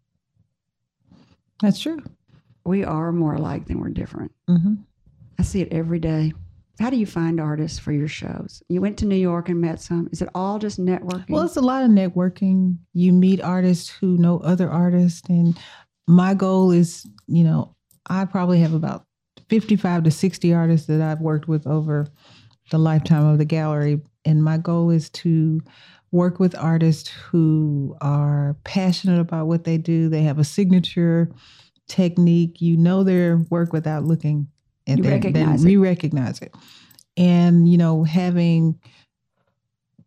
[1.60, 2.02] That's true.
[2.64, 4.32] We are more alike than we're different.
[4.48, 4.74] hmm
[5.38, 6.32] I see it every day.
[6.78, 8.62] How do you find artists for your shows?
[8.68, 10.08] You went to New York and met some.
[10.12, 11.30] Is it all just networking?
[11.30, 12.76] Well, it's a lot of networking.
[12.92, 15.22] You meet artists who know other artists.
[15.28, 15.58] And
[16.06, 17.74] my goal is, you know,
[18.08, 19.04] I probably have about
[19.48, 22.08] 55 to 60 artists that I've worked with over
[22.70, 24.02] the lifetime of the gallery.
[24.26, 25.62] And my goal is to
[26.12, 30.08] work with artists who are passionate about what they do.
[30.08, 31.30] They have a signature
[31.88, 32.60] technique.
[32.60, 34.48] You know their work without looking
[34.86, 35.12] You them.
[35.12, 36.54] recognize then we recognize it.
[37.16, 38.78] And, you know, having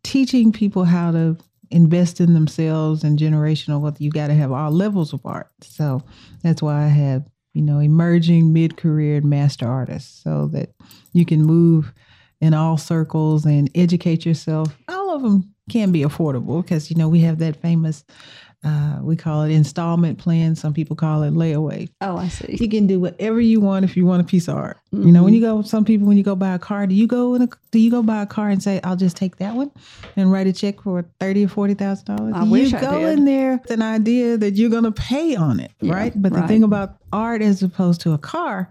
[0.02, 1.36] teaching people how to
[1.70, 5.50] invest in themselves and generational wealth, you got to have all levels of art.
[5.62, 6.02] So
[6.42, 10.70] that's why I have, you know, emerging, mid career, and master artists so that
[11.12, 11.92] you can move
[12.40, 14.76] in all circles and educate yourself.
[14.88, 18.04] All of them can be affordable because, you know, we have that famous,
[18.62, 20.54] uh, we call it installment plan.
[20.54, 22.58] Some people call it layaway oh, I see.
[22.60, 24.76] you can do whatever you want if you want a piece of art.
[24.92, 27.06] You know, when you go, some people when you go buy a car, do you
[27.06, 29.54] go in a, do you go buy a car and say, "I'll just take that
[29.54, 29.70] one,"
[30.16, 32.34] and write a check for thirty or forty thousand dollars?
[32.36, 33.18] I you wish I go did.
[33.18, 36.12] in there with an idea that you're going to pay on it, Yeah, right?
[36.14, 38.68] But the thing about art, as opposed to a car,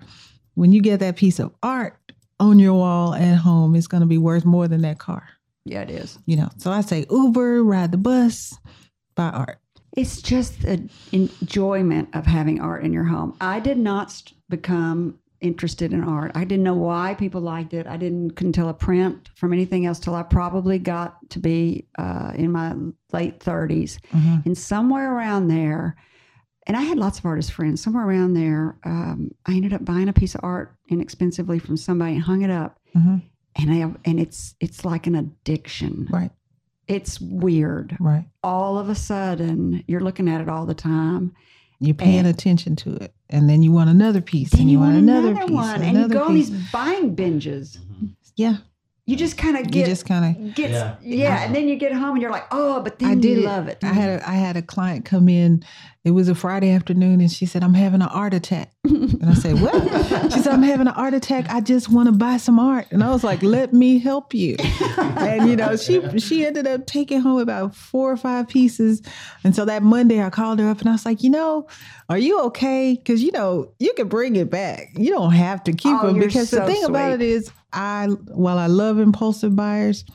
[0.55, 1.97] when you get that piece of art
[2.39, 5.27] on your wall at home, it's going to be worth more than that car.
[5.65, 6.19] Yeah, it is.
[6.25, 8.57] You know, so I say Uber, ride the bus,
[9.15, 9.59] buy art.
[9.93, 13.35] It's just the enjoyment of having art in your home.
[13.41, 16.31] I did not become interested in art.
[16.35, 17.87] I didn't know why people liked it.
[17.87, 21.87] I didn't couldn't tell a print from anything else till I probably got to be
[21.97, 22.75] uh, in my
[23.13, 24.45] late 30s, Mhm.
[24.45, 25.95] and somewhere around there.
[26.67, 27.81] And I had lots of artist friends.
[27.81, 32.13] Somewhere around there, um, I ended up buying a piece of art inexpensively from somebody
[32.15, 32.77] and hung it up.
[32.95, 33.21] Mhm.
[33.55, 36.07] And I and it's it's like an addiction.
[36.11, 36.31] Right,
[36.89, 37.95] It's weird.
[37.99, 38.25] right.
[38.43, 41.33] All of a sudden, you're looking at it all the time.
[41.79, 44.97] You're paying And- attention to it, and then you want another piece, and you, want,
[44.97, 47.77] another, piece, one, and you another go on these buying binges.
[48.35, 48.57] Yeah,
[49.09, 50.95] You just kind of get You get just kind of gets Yeah.
[51.01, 51.43] yeah.
[51.45, 53.67] and then you get home and you're like, oh, but then I did you love
[53.67, 53.79] it.
[53.83, 55.63] I had a I had a client come in.
[56.05, 59.33] It was a Friday afternoon, and she said, "I'm having an art attack." And I
[59.33, 59.73] said, "What?"
[60.31, 61.49] She said, "I'm having an art attack.
[61.49, 64.55] I just want to buy some art." And I was like, "Let me help you."
[64.97, 69.01] And you know, she she ended up taking home about four or five pieces.
[69.43, 71.67] And so that Monday, I called her up and I was like, "You know,
[72.07, 72.95] are you okay?
[72.95, 74.91] Because you know, you can bring it back.
[74.95, 77.51] You don't have to keep Oh, them you're because the so thing about it is,
[77.73, 80.05] I while I love impulsive buyers."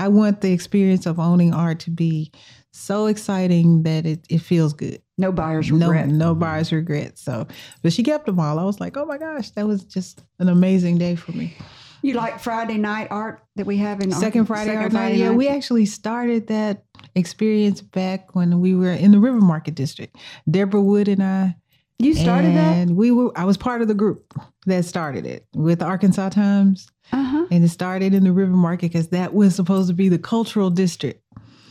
[0.00, 2.30] I want the experience of owning art to be
[2.70, 5.02] so exciting that it, it feels good.
[5.16, 6.08] no buyer's regret.
[6.08, 7.18] no buyer's regret.
[7.18, 7.46] So,
[7.82, 8.58] but she kept them all.
[8.58, 11.56] I was like, oh my gosh, that was just an amazing day for me.
[12.02, 15.16] You like Friday night art that we have in Second Friday Second art night.
[15.16, 16.84] Yeah, we actually started that
[17.16, 20.16] experience back when we were in the River Market District.
[20.48, 21.56] Deborah Wood and I.
[22.00, 22.76] You started that?
[22.76, 23.36] and we were.
[23.36, 24.32] I was part of the group
[24.66, 27.46] that started it with Arkansas Times, Uh huh.
[27.50, 30.70] and it started in the River Market because that was supposed to be the cultural
[30.70, 31.22] district.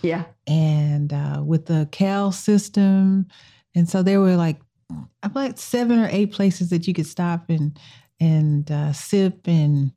[0.04, 0.26] Yeah.
[0.46, 3.28] and uh, with the Cal system,
[3.74, 4.60] and so there were like
[5.24, 7.80] I like seven or eight places that you could stop and
[8.20, 9.92] and uh, sip and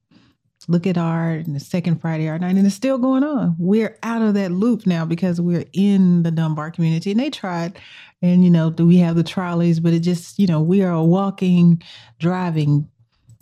[0.68, 3.56] look at art and the second Friday art night, and it's still going on.
[3.58, 7.78] We're out of that loop now because we're in the Dunbar community, and they tried,
[8.22, 9.80] and you know, do we have the trolleys?
[9.80, 11.82] But it just you know we are a walking,
[12.18, 12.88] driving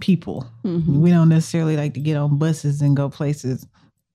[0.00, 0.46] people.
[0.64, 0.98] Mhm.
[1.00, 3.66] We don't necessarily like to get on buses and go places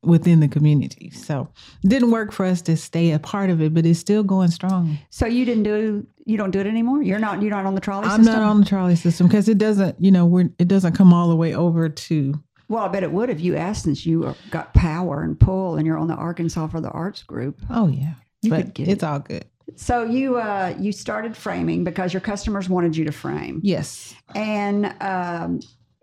[0.01, 1.09] within the community.
[1.11, 1.47] So
[1.83, 4.51] it didn't work for us to stay a part of it, but it's still going
[4.51, 4.97] strong.
[5.09, 7.01] So you didn't do you don't do it anymore.
[7.03, 8.39] You're not you're not on the trolley I'm system.
[8.39, 11.27] not on the trolley system because it doesn't, you know, we're it doesn't come all
[11.29, 12.33] the way over to
[12.73, 15.75] Well, I bet it would if you asked since you are- got power and pull
[15.75, 17.61] and you're on the Arkansas for the Arts group.
[17.69, 18.15] oh yeah.
[18.41, 19.07] You but could get it's it.
[19.07, 19.45] all good.
[19.75, 24.13] So you uh, you started framing because your customers wanted you to frame, Yes.
[24.35, 25.61] and um,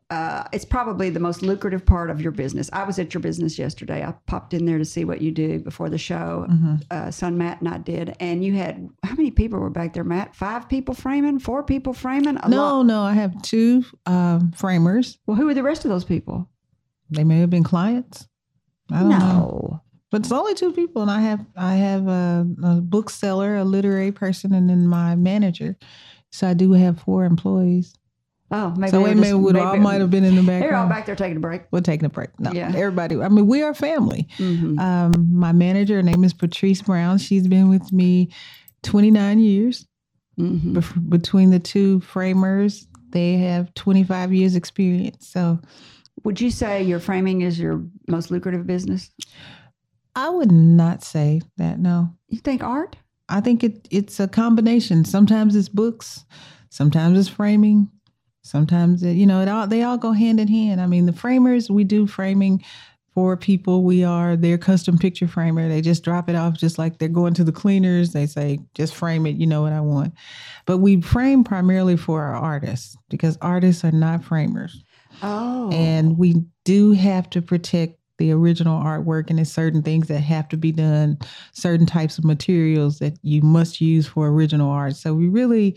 [0.08, 2.68] uh, it's probably the most lucrative part of your business.
[2.72, 4.02] I was at your business yesterday.
[4.02, 6.46] I popped in there to see what you do before the show.
[6.50, 6.74] Mm-hmm.
[6.90, 10.02] Uh, son Matt and I did, and you had how many people were back there,
[10.04, 10.34] Matt?
[10.34, 12.38] Five people framing, four people framing.
[12.48, 12.86] No, lot.
[12.86, 15.18] no, I have two um, framers.
[15.26, 16.48] Well, who were the rest of those people?
[17.10, 18.26] They may have been clients.
[18.90, 19.18] I don't know.
[19.18, 19.82] no.
[20.10, 24.10] But it's only two people, and I have I have a, a bookseller, a literary
[24.10, 25.76] person, and then my manager.
[26.32, 27.94] So I do have four employees.
[28.52, 30.60] Oh, maybe so wait, were maybe just- we all might have been in the back.
[30.62, 31.62] They're all back there taking a break.
[31.70, 32.30] We're taking a break.
[32.40, 32.72] No, Yeah.
[32.74, 33.14] everybody.
[33.20, 34.26] I mean, we are family.
[34.38, 34.76] Mhm.
[34.80, 37.18] Um, my manager, her name is Patrice Brown.
[37.18, 38.30] She's been with me
[38.82, 39.86] 29 years.
[40.40, 40.72] Mhm.
[40.74, 45.28] Bef- between the two framers, they have 25 years experience.
[45.28, 45.60] So
[46.24, 49.10] Would you say your framing is your most lucrative business?
[50.14, 51.78] I would not say that.
[51.78, 52.96] No, You think art?
[53.28, 55.04] I think it it's a combination.
[55.04, 56.24] Sometimes it's books,
[56.68, 57.88] sometimes it's framing,
[58.42, 60.80] sometimes it, you know it all they all go hand in hand.
[60.80, 62.62] I mean, the framers we do framing
[63.14, 63.82] for people.
[63.82, 65.68] We are their custom picture framer.
[65.68, 68.12] They just drop it off just like they're going to the cleaners.
[68.12, 69.36] They say just frame it.
[69.36, 70.14] You know what I want.
[70.66, 74.82] But we frame primarily for our artists because artists are not framers,
[75.22, 75.70] Oh.
[75.72, 80.48] and we do have to protect the original artwork and there's certain things that have
[80.50, 81.18] to be done
[81.52, 85.76] certain types of materials that you must use for original art so we really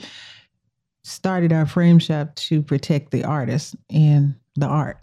[1.03, 4.97] started our frame shop to protect the artist and the art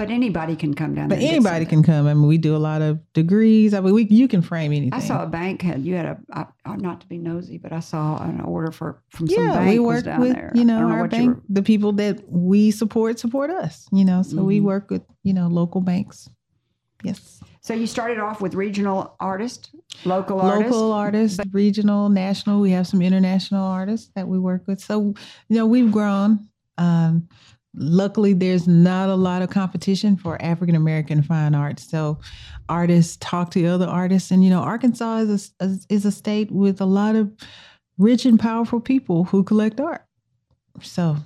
[0.00, 2.80] but anybody can come down but anybody can come i mean we do a lot
[2.80, 5.94] of degrees i mean we, you can frame anything I saw a bank had you
[5.94, 9.44] had a I, not to be nosy, but I saw an order for from some
[9.44, 10.52] yeah bank we was work down with there.
[10.54, 14.22] you know our you bank were- the people that we support support us you know
[14.22, 14.64] so we Mhm.
[14.72, 16.28] work with you know local banks
[17.04, 19.68] yes so you started off with regional artists,
[20.06, 20.70] local artist.
[20.72, 22.58] local artists, regional, national.
[22.62, 24.80] We have some international artists that we work with.
[24.80, 25.12] So,
[25.50, 26.48] you know, we've grown.
[26.78, 27.28] Um,
[27.74, 31.88] luckily, there's not a lot of competition for African American fine arts.
[31.88, 32.18] So,
[32.68, 36.80] artists talk to other artists, and you know, Arkansas is a, is a state with
[36.80, 37.32] a lot of
[37.98, 40.04] rich and powerful people who collect art.
[40.82, 41.16] So,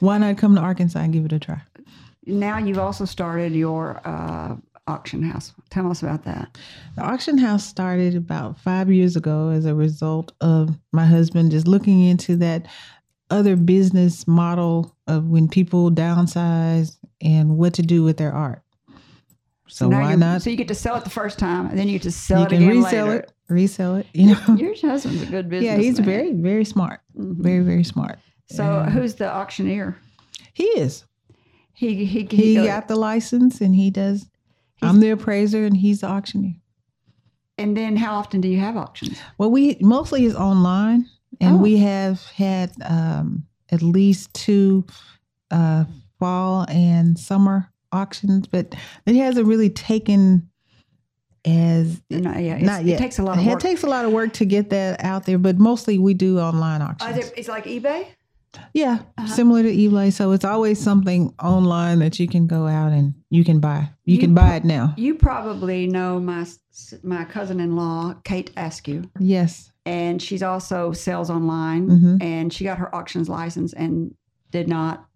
[0.00, 1.62] why not come to Arkansas and give it a try?
[2.26, 4.56] Now you've also started your uh,
[4.86, 5.52] auction house.
[5.70, 6.56] Tell us about that.
[6.96, 11.66] The auction house started about five years ago as a result of my husband just
[11.66, 12.66] looking into that
[13.30, 18.62] other business model of when people downsize and what to do with their art.
[19.66, 20.42] So, now why not?
[20.42, 22.40] So you get to sell it the first time, and then you get to sell
[22.40, 23.18] you it can again resell later.
[23.20, 24.06] it, resell it.
[24.12, 25.64] You know, Your husband's a good business.
[25.72, 28.18] yeah, he's very, very smart, very, very smart.
[28.50, 29.96] So who's the auctioneer?
[30.52, 31.04] He is.
[31.72, 34.26] He he He uh, got the license, and he does.
[34.82, 36.54] I'm the appraiser, and he's the auctioneer.
[37.56, 39.18] And then how often do you have auctions?
[39.38, 41.06] Well, we mostly is online,
[41.40, 41.58] and Oh.
[41.58, 44.86] we have had um, at least two
[45.50, 45.84] uh,
[46.18, 48.74] fall and summer auctions, but
[49.06, 50.48] it hasn't really taken
[51.44, 52.62] as Not yet.
[52.62, 52.94] Not yet.
[52.94, 53.60] It takes a lot of It work.
[53.60, 56.80] takes a lot of work to get that out there, but mostly we do online
[56.80, 57.14] auctions.
[57.16, 58.06] there- it's like eBay.
[58.72, 59.26] yeah, Uh-huh.
[59.26, 60.12] similar to eBay.
[60.12, 63.90] So it's always something online that you can go out and you can buy.
[64.04, 64.94] You, You can buy it now.
[64.96, 66.46] You probably know my
[67.02, 69.70] my cousin-in-law, Kate Askew, Yes.
[69.86, 71.88] And she's also sells online.
[71.88, 72.22] Mhm.
[72.22, 74.14] And she got her auctions license and
[74.50, 75.06] did not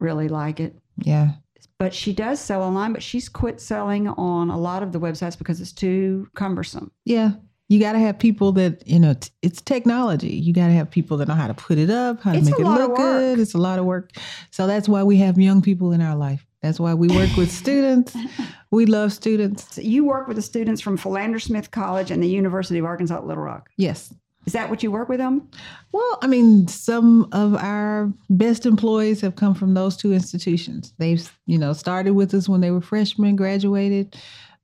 [0.00, 0.78] really like it.
[0.98, 1.32] Yeah.
[1.78, 5.38] But she does sell online, but she's quit selling on a lot of the websites
[5.38, 6.90] because it's too cumbersome.
[7.04, 7.32] Yeah.
[7.68, 10.30] You got to have people that, you know, t- it's technology.
[10.34, 12.48] You got to have people that know how to put it up, how to It's
[12.50, 13.38] make it look good.
[13.38, 14.12] It's a lot of work.
[14.50, 16.46] So that's why we have young people in our life.
[16.62, 18.16] That's why we work with students.
[18.70, 19.76] We love students.
[19.76, 23.16] So you work with the students from Philander Smith College and the University of Arkansas
[23.16, 23.70] at Little Rock.
[23.78, 24.12] Yes.
[24.44, 25.48] Is that what you work with them?
[25.92, 30.92] Well, I mean, some of our best employees have come from those two institutions.
[30.98, 34.16] They've, you know, started with us when they were freshmen, graduated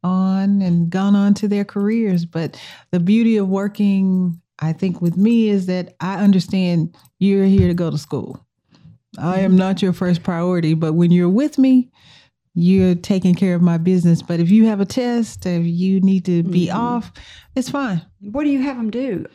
[0.02, 2.24] on and gone on to their careers.
[2.24, 2.60] But
[2.92, 7.74] the beauty of working, I think, with me is that I understand you're here to
[7.74, 8.44] go to school.
[9.18, 11.90] I am not your first priority, but when you're with me,
[12.54, 14.22] you're taking care of my business.
[14.22, 16.74] But if you have a test, if you need to be Mhm.
[16.74, 17.12] off,
[17.56, 18.02] it's fine.
[18.20, 19.26] What do you have them do?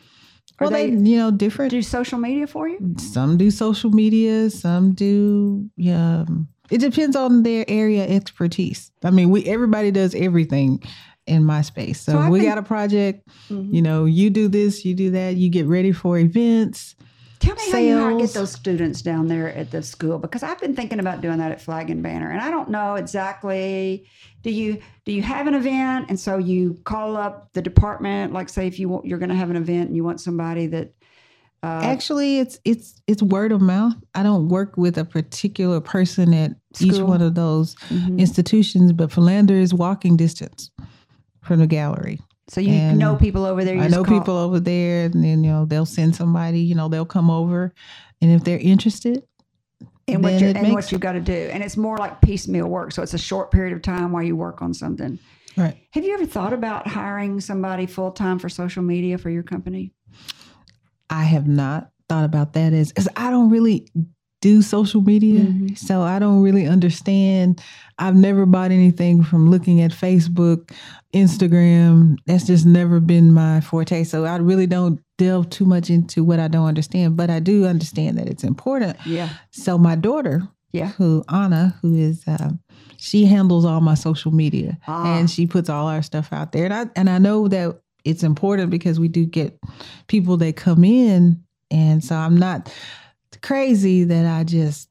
[0.58, 2.94] Are Well, they, they you know, different do social media for you?
[2.98, 9.30] some do social media some do um it depends on their area expertise i mean
[9.30, 10.80] we everybody does everything
[11.26, 13.72] in my space so, So we think- got a project Mhm.
[13.74, 16.94] you know you do this you do that you get ready for events
[17.40, 20.60] Tell me how you how get those students down there at the school because I've
[20.60, 24.06] been thinking about doing that at Flag and Banner, and I don't know exactly.
[24.42, 28.34] Do you do you have an event, and so you call up the department?
[28.34, 30.66] Like, say if you want, you're going to have an event and you want somebody
[30.68, 30.92] that.
[31.62, 36.32] Uh, actually it's it's it's word of mouth i don't work with a particular person
[36.32, 38.18] at each one of those mhm.
[38.18, 40.70] institutions but philander is walking distance
[41.42, 42.18] from the gallery
[42.50, 43.76] So you and know people over there.
[43.76, 46.60] You I know call- people over there, and then you know they'll send somebody.
[46.60, 47.72] You know they'll come over,
[48.20, 49.22] and if they're interested,
[50.08, 52.90] and what you and what you've got to do, and it's more like piecemeal work.
[52.90, 55.20] So it's a short period of time while you work on something.
[55.56, 55.76] right?
[55.92, 59.92] Have you ever thought about hiring somebody full time for social media for your company?
[61.08, 63.86] I have not thought about that as as I don't really
[64.40, 65.76] do social media, Mhm.
[65.76, 67.60] so I don't really understand.
[67.98, 70.70] I've never bought anything from looking at Facebook,
[71.12, 72.16] Instagram.
[72.26, 74.04] That's just never been my forte.
[74.04, 77.66] So I really don't delve too much into what I don't understand, but I do
[77.66, 78.96] understand that it's important.
[79.04, 80.88] Yeah, So my daughter, Yeah.
[80.96, 82.52] who Anna, who is, uh,
[82.96, 85.18] she handles all my social media, Ah.
[85.18, 86.64] and she puts all our stuff out there.
[86.64, 89.58] And I and I know that it's important because we do get
[90.06, 92.72] people that come in, and so I'm not
[93.42, 94.88] crazy that I just.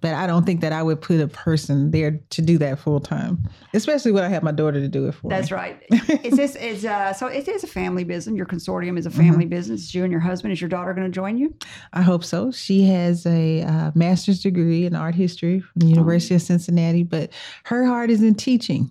[0.00, 2.98] But I don't think that I would put a person there to do that full
[2.98, 5.56] time, especially when I have my daughter to do it for That's me.
[5.56, 5.80] right.
[6.24, 7.28] Is this is uh, so?
[7.28, 8.36] It is a family business.
[8.36, 9.20] Your consortium is a Mm-hmm.
[9.20, 9.84] family business.
[9.84, 10.52] It's you and your husband.
[10.52, 11.54] Is your daughter going to join you?
[11.92, 12.50] I hope so.
[12.50, 17.30] She has a uh, master's degree in art history from the University of Cincinnati, but
[17.66, 18.90] her heart is in teaching.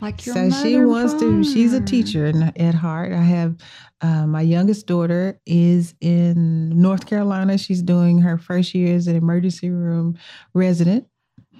[0.00, 3.12] Like your so she wants to she's a teacher in, at heart.
[3.12, 3.56] I have
[4.00, 7.58] uh, my youngest daughter is in north carolina.
[7.58, 10.18] She's doing her first year as an emergency room
[10.54, 11.06] resident.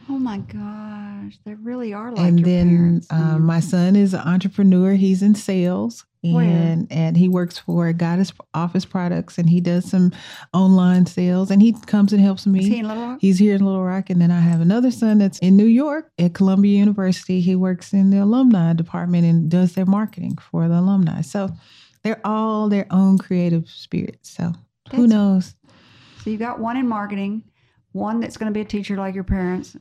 [0.09, 0.39] Oh my
[1.31, 3.07] gosh, they really are like and then parents.
[3.11, 6.45] um, my son is an entrepreneur he's in sales Where?
[6.45, 10.13] and and he works for goddess office products and he does some
[10.53, 13.19] online sales and he comes and helps me is he in Little Rock?
[13.21, 14.11] He's here in Little Rock.
[14.11, 17.41] And then I have another son that's in New York at Columbia University.
[17.41, 21.21] He works in the alumni department and does their marketing for the alumni.
[21.23, 21.51] So
[22.03, 24.31] they're all their own creative spirits.
[24.31, 24.53] So
[24.93, 25.55] who knows?
[26.23, 27.45] So you got one in marketing,
[27.93, 29.77] one that's going to be a teacher like your parents,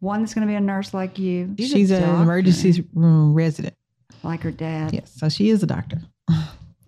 [0.00, 1.54] one that's going to be a nurse like you.
[1.58, 3.74] a She's an emergency room resident.
[4.22, 4.92] like her dad.
[4.92, 5.12] Yes.
[5.16, 6.00] So she is a doctor.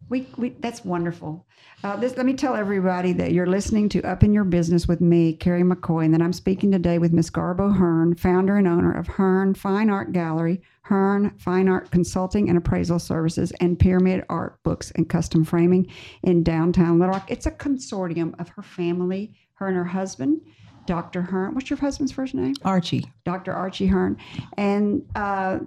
[0.09, 1.47] We, we that's wonderful.
[1.85, 5.01] Uh, this, let me tell everybody that you're listening to Up in Your Business with
[5.01, 8.93] me, Kerry McCoy, and that I'm speaking today with Miss Garbo Hearne, founder and owner
[8.93, 14.59] of Hearne Fine Art Gallery, Hearne Fine Art Consulting and Appraisal Services, and Pyramid Art
[14.63, 15.87] Books and Custom Framing
[16.25, 17.31] in downtown Little Rock.
[17.31, 20.41] It's a consortium of her family, her and her husband,
[20.91, 21.23] Dr.
[21.23, 21.55] Hearne.
[21.55, 22.55] What's your husband's first name?
[22.65, 23.07] Archie.
[23.25, 23.53] Dr.
[23.53, 24.17] Archie Hearne,
[24.57, 25.61] and uh,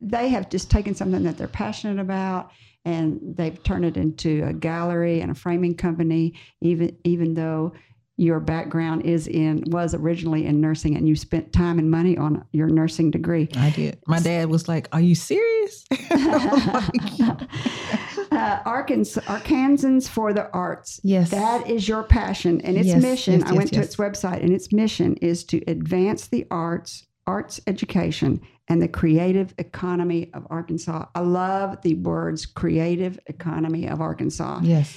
[0.00, 2.50] they have just taken something that they're passionate about
[2.86, 6.32] and they've turned it into a gallery and a framing company.
[6.62, 7.74] Even even though
[8.16, 12.42] your background is in was originally in nursing and you spent time and money on
[12.52, 13.50] your nursing degree.
[13.56, 13.98] I did.
[14.06, 15.84] My dad was like, Are you serious?
[18.30, 21.00] uh, Arkansas, Arkansans for the arts.
[21.02, 21.30] Yes.
[21.30, 22.60] That is your passion.
[22.62, 25.62] And its Yes, mission, yes, I went to its website, and its mission is to
[25.66, 31.06] advance the arts, arts education and the creative economy of Arkansas.
[31.14, 34.60] I love the words creative economy of Arkansas.
[34.62, 34.96] Yes.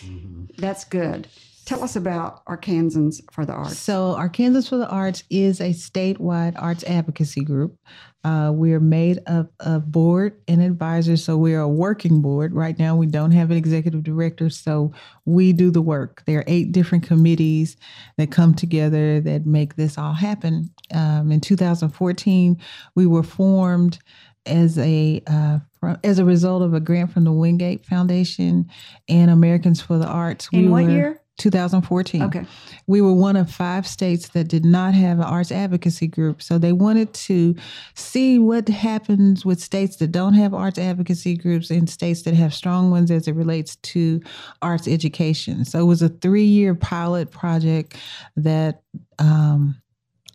[0.57, 1.27] That's good.
[1.65, 3.79] Tell us about Arkansans for the Arts.
[3.79, 7.77] So, Arkansas for the Arts is a statewide arts advocacy group.
[8.25, 12.53] Uh, we're made up of board and advisors, so we're a working board.
[12.53, 14.93] Right now, we don't have an executive director, so
[15.25, 16.23] we do the work.
[16.25, 17.77] There are eight different committees
[18.17, 20.69] that come together that make this all happen.
[20.93, 22.59] Um, in 2014,
[22.95, 23.99] we were formed
[24.45, 25.59] as a uh,
[26.03, 28.69] as a result of a grant from the Wingate Foundation
[29.07, 30.49] and Americans for the Arts.
[30.51, 31.22] In we what were- year?
[31.37, 32.23] 2014.
[32.23, 32.45] Okay.
[32.85, 36.41] We were one of five states that did not have an arts advocacy group.
[36.41, 37.55] So they wanted to
[37.95, 42.53] see what happens with states that don't have arts advocacy groups and states that have
[42.53, 44.21] strong ones as it relates to
[44.61, 45.65] arts education.
[45.65, 47.95] So it was a three year pilot project
[48.35, 48.83] that
[49.17, 49.81] um,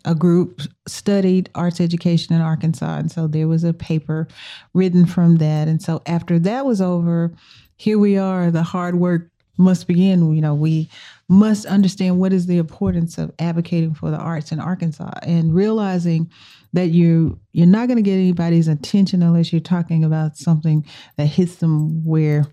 [0.05, 2.97] a group studied arts education in Arkansas.
[2.97, 4.27] And so there was a paper
[4.73, 5.67] written from that.
[5.67, 7.33] And so after that was over,
[7.75, 9.29] here we are, the hard work
[9.59, 10.33] must begin.
[10.33, 10.89] You know, we
[11.27, 16.31] must understand what is the importance of advocating for the arts in Arkansas and realizing
[16.73, 20.85] that you you're not going to get anybody's attention unless you're talking about something
[21.17, 22.45] that hits them where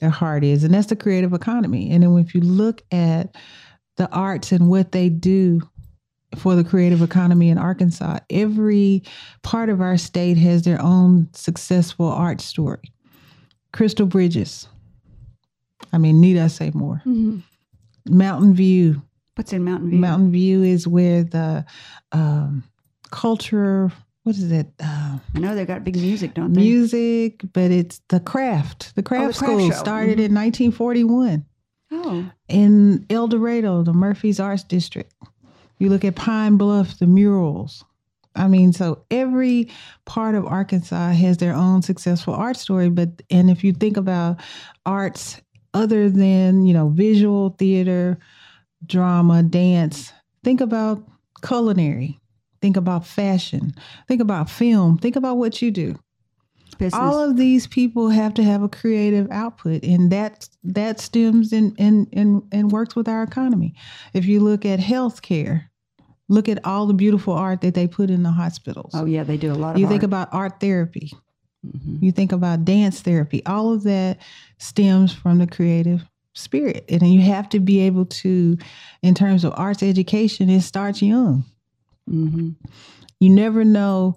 [0.00, 1.90] their heart is, and that's the creative economy.
[1.90, 3.36] And then if you look at
[3.96, 5.60] the arts and what they do
[6.36, 9.02] for the creative economy in Arkansas, every
[9.42, 12.92] part of our state has their own successful art story.
[13.72, 14.68] Crystal Bridges.
[15.94, 17.00] I mean, need I say more?
[17.06, 17.42] Mhm.
[18.08, 19.00] Mountain View.
[19.36, 19.98] What's in Mountain View?
[20.00, 21.64] Mountain View is where the
[22.12, 22.64] um,
[23.10, 23.90] culture,
[24.24, 24.66] what is it?
[24.80, 26.60] Uh, I know they got big music, don't they?
[26.60, 28.94] music, but it's the craft.
[28.96, 29.76] The craft craft school show.
[29.76, 30.24] started Mhm.
[30.24, 31.44] in 1941
[31.92, 35.12] Oh, in El Dorado, the Murphy's Arts District.
[35.78, 37.84] You look at Pine Bluff, the murals.
[38.36, 39.68] I mean, so every
[40.06, 42.88] part of Arkansas has their own successful art story.
[42.90, 44.40] But and if you think about
[44.84, 45.40] arts
[45.74, 48.18] other than you know visual theater,
[48.86, 50.12] drama, dance,
[50.42, 51.02] think about
[51.46, 52.20] culinary.
[52.62, 53.74] Think about fashion.
[54.08, 54.96] Think about film.
[54.96, 55.96] Think about what you do
[56.78, 56.94] business.
[56.98, 61.74] all of these people have to have a creative output and that that stems in
[61.78, 63.74] and and and works with our economy
[64.14, 65.66] if you look at healthcare
[66.28, 69.36] look at all the beautiful art that they put in the hospitals oh yeah, they
[69.36, 69.80] do a lot of.
[69.80, 70.04] you think art.
[70.04, 71.12] about art therapy
[71.64, 72.02] Mhm.
[72.02, 74.18] you think about dance therapy all of that
[74.58, 76.84] stems from the creative spirit.
[76.88, 78.58] And you have to be able to
[79.02, 81.44] in terms of arts education it starts young.
[82.10, 82.56] Mhm.
[83.20, 84.14] you never know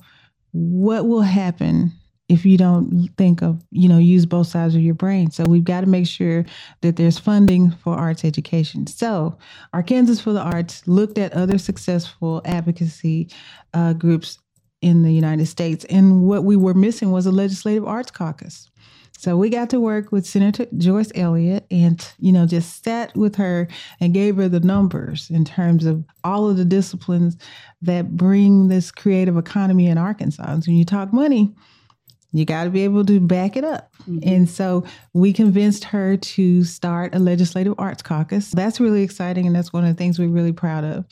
[0.51, 1.93] what will happen
[2.27, 5.31] if you don't think of you know use both sides of your brain.
[5.31, 6.45] So we've got to make sure
[6.81, 8.87] that there's funding for arts education.
[8.87, 9.37] So
[9.73, 13.29] arkansas for the arts looked at other successful advocacy
[13.73, 14.39] uh, groups
[14.81, 15.85] in the united states.
[15.85, 18.69] And what we were missing was a legislative arts caucus
[19.17, 23.35] so we got to work with Senator Joyce Elliott and, you know, just sat with
[23.35, 23.67] her
[23.99, 27.35] and gave her the numbers in terms of all of the disciplines
[27.81, 30.45] that bring this creative economy in Arkansas.
[30.47, 31.51] And so when you talk money,
[32.31, 33.91] you got to be able to back it up.
[34.21, 38.51] And so we convinced her to start a legislative arts caucus.
[38.51, 39.47] That's really exciting.
[39.47, 41.05] And that's one of the things we're really proud of.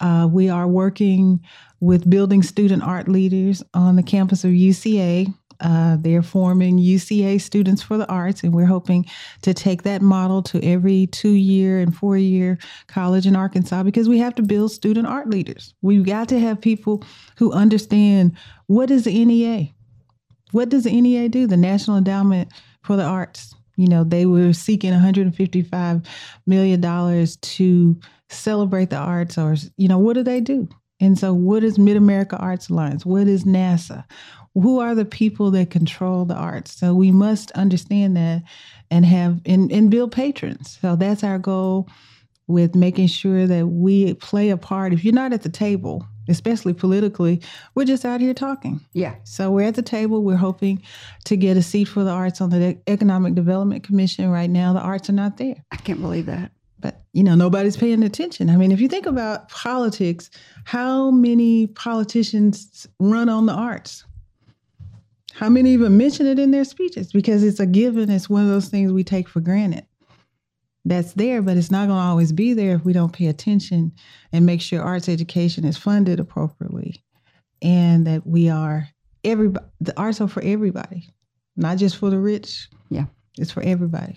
[0.00, 1.40] Uh, we are working
[1.80, 5.34] with building student art leaders on the campus of UCA.
[5.60, 9.06] Uh, they're forming UCA Students for the Arts, and we're hoping
[9.42, 14.08] to take that model to every two year and four year college in Arkansas because
[14.08, 15.74] we have to build student art leaders.
[15.82, 17.04] We've got to have people
[17.36, 18.36] who understand
[18.66, 19.72] what is the NEA?
[20.52, 21.46] What does the NEA do?
[21.46, 22.52] The National Endowment
[22.82, 23.54] for the Arts.
[23.76, 26.04] You know, they were seeking $155
[26.46, 30.68] million to celebrate the arts, or, you know, what do they do?
[31.00, 33.06] And so, what is Mid America Arts Alliance?
[33.06, 34.04] What is NASA?
[34.54, 36.72] Who are the people that control the arts?
[36.72, 38.42] So, we must understand that
[38.90, 40.78] and have and, and build patrons.
[40.80, 41.88] So, that's our goal
[42.48, 44.92] with making sure that we play a part.
[44.92, 47.40] If you're not at the table, especially politically,
[47.74, 48.80] we're just out here talking.
[48.92, 49.14] Yeah.
[49.24, 50.22] So we're at the table.
[50.22, 50.82] We're hoping
[51.24, 54.30] to get a seat for the arts on the Economic Development Commission.
[54.30, 55.56] Right now, the arts are not there.
[55.70, 56.52] I can't believe that.
[56.80, 58.50] But you know, nobody's paying attention.
[58.50, 60.30] I mean, if you think about politics,
[60.64, 64.04] how many politicians run on the arts?
[65.38, 67.12] How many even mention it in their speeches?
[67.12, 68.10] Because it's a given.
[68.10, 69.86] It's one of those things we take for granted.
[70.84, 73.92] That's there, but it's not going to always be there if we don't pay attention
[74.32, 77.04] and make sure arts education is funded appropriately,
[77.62, 78.88] and that we are
[79.22, 79.64] everybody.
[79.80, 81.08] The arts are for everybody,
[81.56, 82.68] not just for the rich.
[82.90, 83.04] Yeah.
[83.38, 84.16] it's for everybody.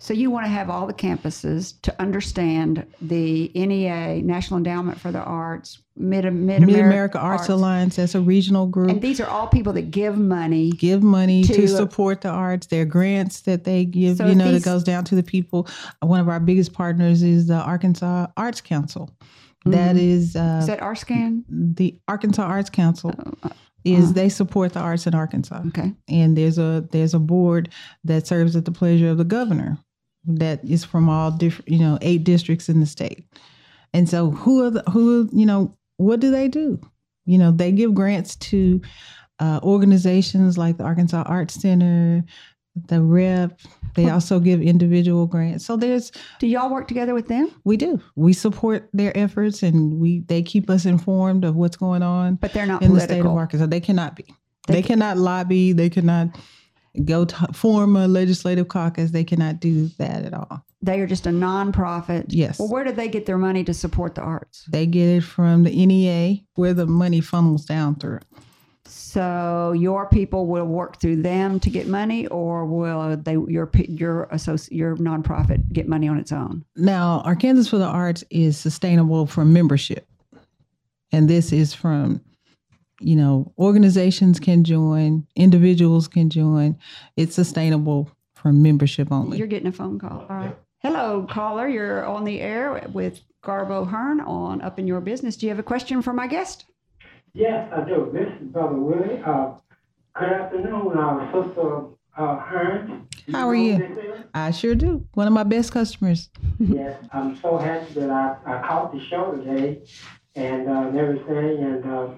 [0.00, 5.10] So you want to have all the campuses to understand the NEA, National Endowment for
[5.10, 8.90] the Arts, Mid America Arts, Alliance, that's a regional group.
[8.90, 10.70] and these are all people that give money.
[10.70, 12.68] give money to, to- support the arts.
[12.68, 15.24] There are grants that they give, So you know, these- that goes down to the
[15.24, 15.66] people.
[16.00, 19.10] One of our biggest partners is the Arkansas Arts Council.
[19.66, 20.58] That is, uh, Mm-hmm.
[20.60, 21.42] Is that RSCAN?
[21.48, 23.12] the Arkansas Arts Council.
[23.84, 25.94] Is they support the arts in Arkansas, Okay.
[26.08, 27.70] and there's a there's a board
[28.04, 29.78] that serves at the pleasure of the governor,
[30.24, 33.24] that is from all different you know eight districts in the state,
[33.92, 36.80] and so who are the who you know what do they do?
[37.26, 38.80] You know they give grants to
[39.40, 42.24] uh, organizations like the Arkansas Arts Center,
[42.88, 43.60] the Rep.
[43.94, 45.64] They also give individual grants.
[45.66, 47.50] So there's Do y'all work together with them?
[47.64, 52.02] we do we support their efforts, and we they keep us informed of what's going
[52.02, 53.38] on But they're not in the state of political.
[53.38, 53.66] Arkansas.
[53.66, 54.26] They cannot be.
[54.68, 55.72] They, cannot lobby.
[55.72, 56.38] They cannot
[57.04, 59.10] go to form a legislative caucus.
[59.10, 60.64] They cannot do that at all.
[60.80, 62.26] They are just a nonprofit.
[62.28, 62.58] Yes.
[62.58, 64.64] Well, where do they get their money to support the arts?
[64.70, 68.20] They get it from the NEA, where the money funnels down through.
[68.84, 74.28] So your people will work through them to get money, or will they your your
[74.32, 76.64] associ- your nonprofit get money on its own?
[76.76, 80.08] Now, Arkansas for the Arts is sustainable from membership,
[81.12, 82.22] and this is from
[83.00, 86.76] you know organizations can join, individuals can join.
[87.16, 89.38] It's sustainable from membership only.
[89.38, 90.26] You're getting a phone call.
[90.28, 90.56] All right.
[90.80, 91.68] Hello, caller.
[91.68, 95.36] You're on the air with Garbo Hearne on Up in Your Business.
[95.36, 96.66] Do you have a question for my guest?
[97.34, 98.10] Yes, I do.
[98.12, 99.22] This is Brother Willie.
[99.24, 99.54] Uh,
[100.14, 101.84] good afternoon, uh, Sister
[102.16, 103.06] uh, Hearne.
[103.30, 103.76] How are you?
[103.76, 104.24] who this is?
[104.34, 105.04] I sure do.
[105.14, 106.30] One of my best customers.
[106.58, 109.82] yes, I'm so happy that I, I caught the show today
[110.34, 111.64] and, uh, and everything.
[111.64, 112.08] And uh,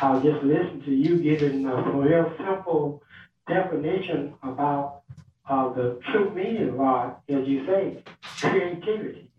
[0.00, 3.02] I'll just listen to you giving a real simple
[3.48, 5.02] definition about
[5.48, 9.30] uh, the true meaning of art, as you say, creativity.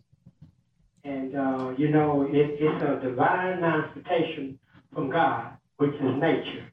[1.03, 4.59] And, uh, you know, it, it's a divine manifestation
[4.93, 6.71] from God, which is nature.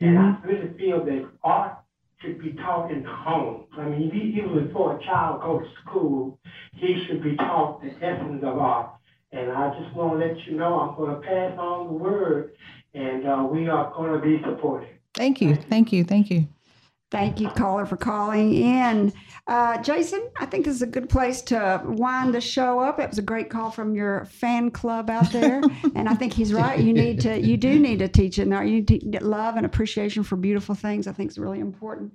[0.00, 1.78] And I really feel that art
[2.20, 3.64] should be taught in the home.
[3.78, 6.38] I mean, even before a child goes to school,
[6.74, 8.90] he should be taught the essence of art.
[9.32, 12.52] And I just want to let you know I'm going to pass on the word,
[12.94, 14.88] and uh, we are going to be supportive.
[15.14, 15.56] Thank you.
[15.56, 16.04] Thank you.
[16.04, 16.48] Thank you.
[17.10, 19.12] Thank you, caller, for calling in.
[19.48, 23.00] Uh, Jason, I think this is a good place to wind the show up.
[23.00, 25.60] It was a great call from your fan club out there,
[25.96, 26.78] and I think he's right.
[26.78, 28.46] You need to, you do need to teach it.
[28.46, 31.08] Now, you need to get love and appreciation for beautiful things.
[31.08, 32.12] I think is really important.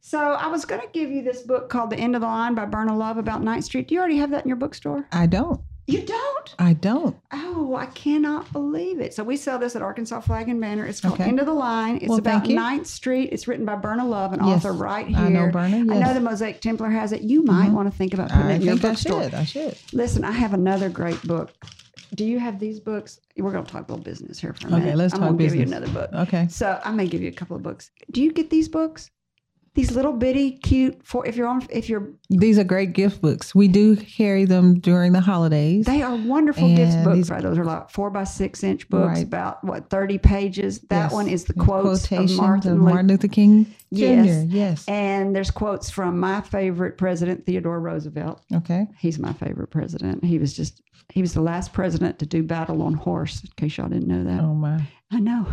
[0.00, 2.54] So, I was going to give you this book called "The End of the Line"
[2.54, 3.88] by Berna Love about Ninth Street.
[3.88, 5.08] Do you already have that in your bookstore?
[5.10, 5.62] I don't.
[5.86, 6.54] You don't?
[6.58, 7.16] I don't.
[7.32, 9.12] Oh, I cannot believe it.
[9.12, 10.86] So we sell this at Arkansas Flag and Banner.
[10.86, 11.24] It's called Okay.
[11.24, 11.96] End of the Line.
[11.96, 12.48] It's Well, about.
[12.48, 13.28] Ninth Street.
[13.32, 14.64] It's written by Berna Love, an Yes.
[14.64, 15.18] author right here.
[15.18, 17.20] I know Berna, I know the Mosaic Templar has it.
[17.22, 17.74] You might mm-hmm.
[17.74, 19.34] want to think about putting I it in your think I should.
[19.34, 19.76] I should.
[19.92, 21.52] Listen, I have another great book.
[22.14, 23.20] Do you have these books?
[23.36, 24.96] We're going to talk a little business here for a Okay, minute.
[24.96, 25.88] let's I'm talk gonna give you business.
[25.90, 26.28] another book.
[26.28, 26.46] Okay.
[26.48, 27.90] So I may give you a couple of books.
[28.10, 29.10] Do you get these books?
[29.74, 31.00] These little bitty, cute.
[31.04, 33.54] For if you're on, if you're, These are great gift books.
[33.56, 35.84] We do carry them during the holidays.
[35.84, 37.16] they are wonderful gift books.
[37.16, 39.24] these- Right, those are like four by six inch books, Right.
[39.24, 40.78] about what thirty pages.
[40.90, 41.12] That Yes.
[41.12, 43.98] one is the And quotes of Martin, of Luther Martin Luther King Jr.
[44.04, 44.46] Yes.
[44.48, 44.84] Yes.
[44.88, 48.42] And there's quotes from my favorite president, Theodore Roosevelt.
[48.54, 48.86] Okay.
[48.98, 50.24] He's my favorite president.
[50.24, 53.76] He was just, he was the last president to do battle on horse, in case
[53.76, 54.40] y'all didn't know that.
[54.40, 54.86] Oh my.
[55.12, 55.46] I know.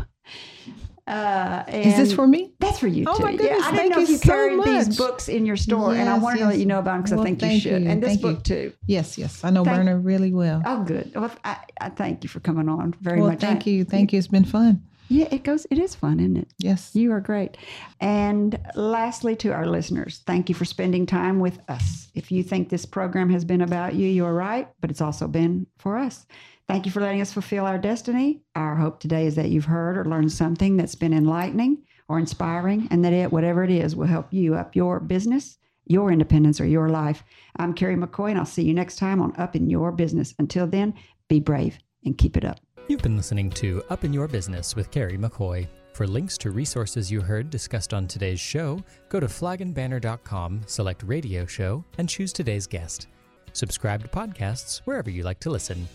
[1.11, 2.53] Uh, Is this for me?
[2.59, 3.23] That's for you Oh, too.
[3.23, 5.57] my yeah, goodness, I didn't know if you you so carried these books in your
[5.57, 7.41] store, and I Yes, wanted to let you know about them because Well, I think
[7.53, 7.83] you should.
[7.83, 8.55] you, And this thank book you.
[8.69, 8.73] too.
[8.87, 9.43] Yes, yes.
[9.43, 10.61] I know Thank- Berna really well.
[10.65, 11.11] Oh, good.
[11.13, 13.41] Well, I, I thank you for coming on very well, much.
[13.41, 13.83] thank I- you.
[13.83, 14.19] Thank you.
[14.19, 14.81] It's been fun.
[15.09, 15.67] Yeah, it goes.
[15.69, 16.47] It is fun, isn't it?
[16.59, 16.91] Yes.
[16.95, 17.57] You are great.
[17.99, 22.07] And lastly, to our listeners, thank you for spending time with us.
[22.15, 25.27] If you think this program has been about you, you are right, but it's also
[25.27, 26.25] been for us.
[26.71, 28.43] Thank you for letting us fulfill our destiny.
[28.55, 32.87] Our hope today is that you've heard or learned something that's been enlightening or inspiring,
[32.91, 36.65] and that it, whatever it is, will help you up your business, your independence, or
[36.65, 37.25] your life.
[37.57, 40.33] I'm Kerry McCoy, and I'll see you next time on Up in Your Business.
[40.39, 40.93] Until then,
[41.27, 42.61] be brave and keep it up.
[42.87, 45.67] You've been listening to Up in Your Business with Kerry McCoy.
[45.91, 51.45] For links to resources you heard discussed on today's show, go to flagandbanner.com, select Radio
[51.45, 53.07] Show, and choose today's guest.
[53.51, 55.85] Subscribe to podcasts wherever you like to listen.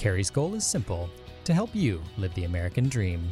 [0.00, 1.10] Kerry's goal is simple
[1.44, 3.30] to help you live the American dream.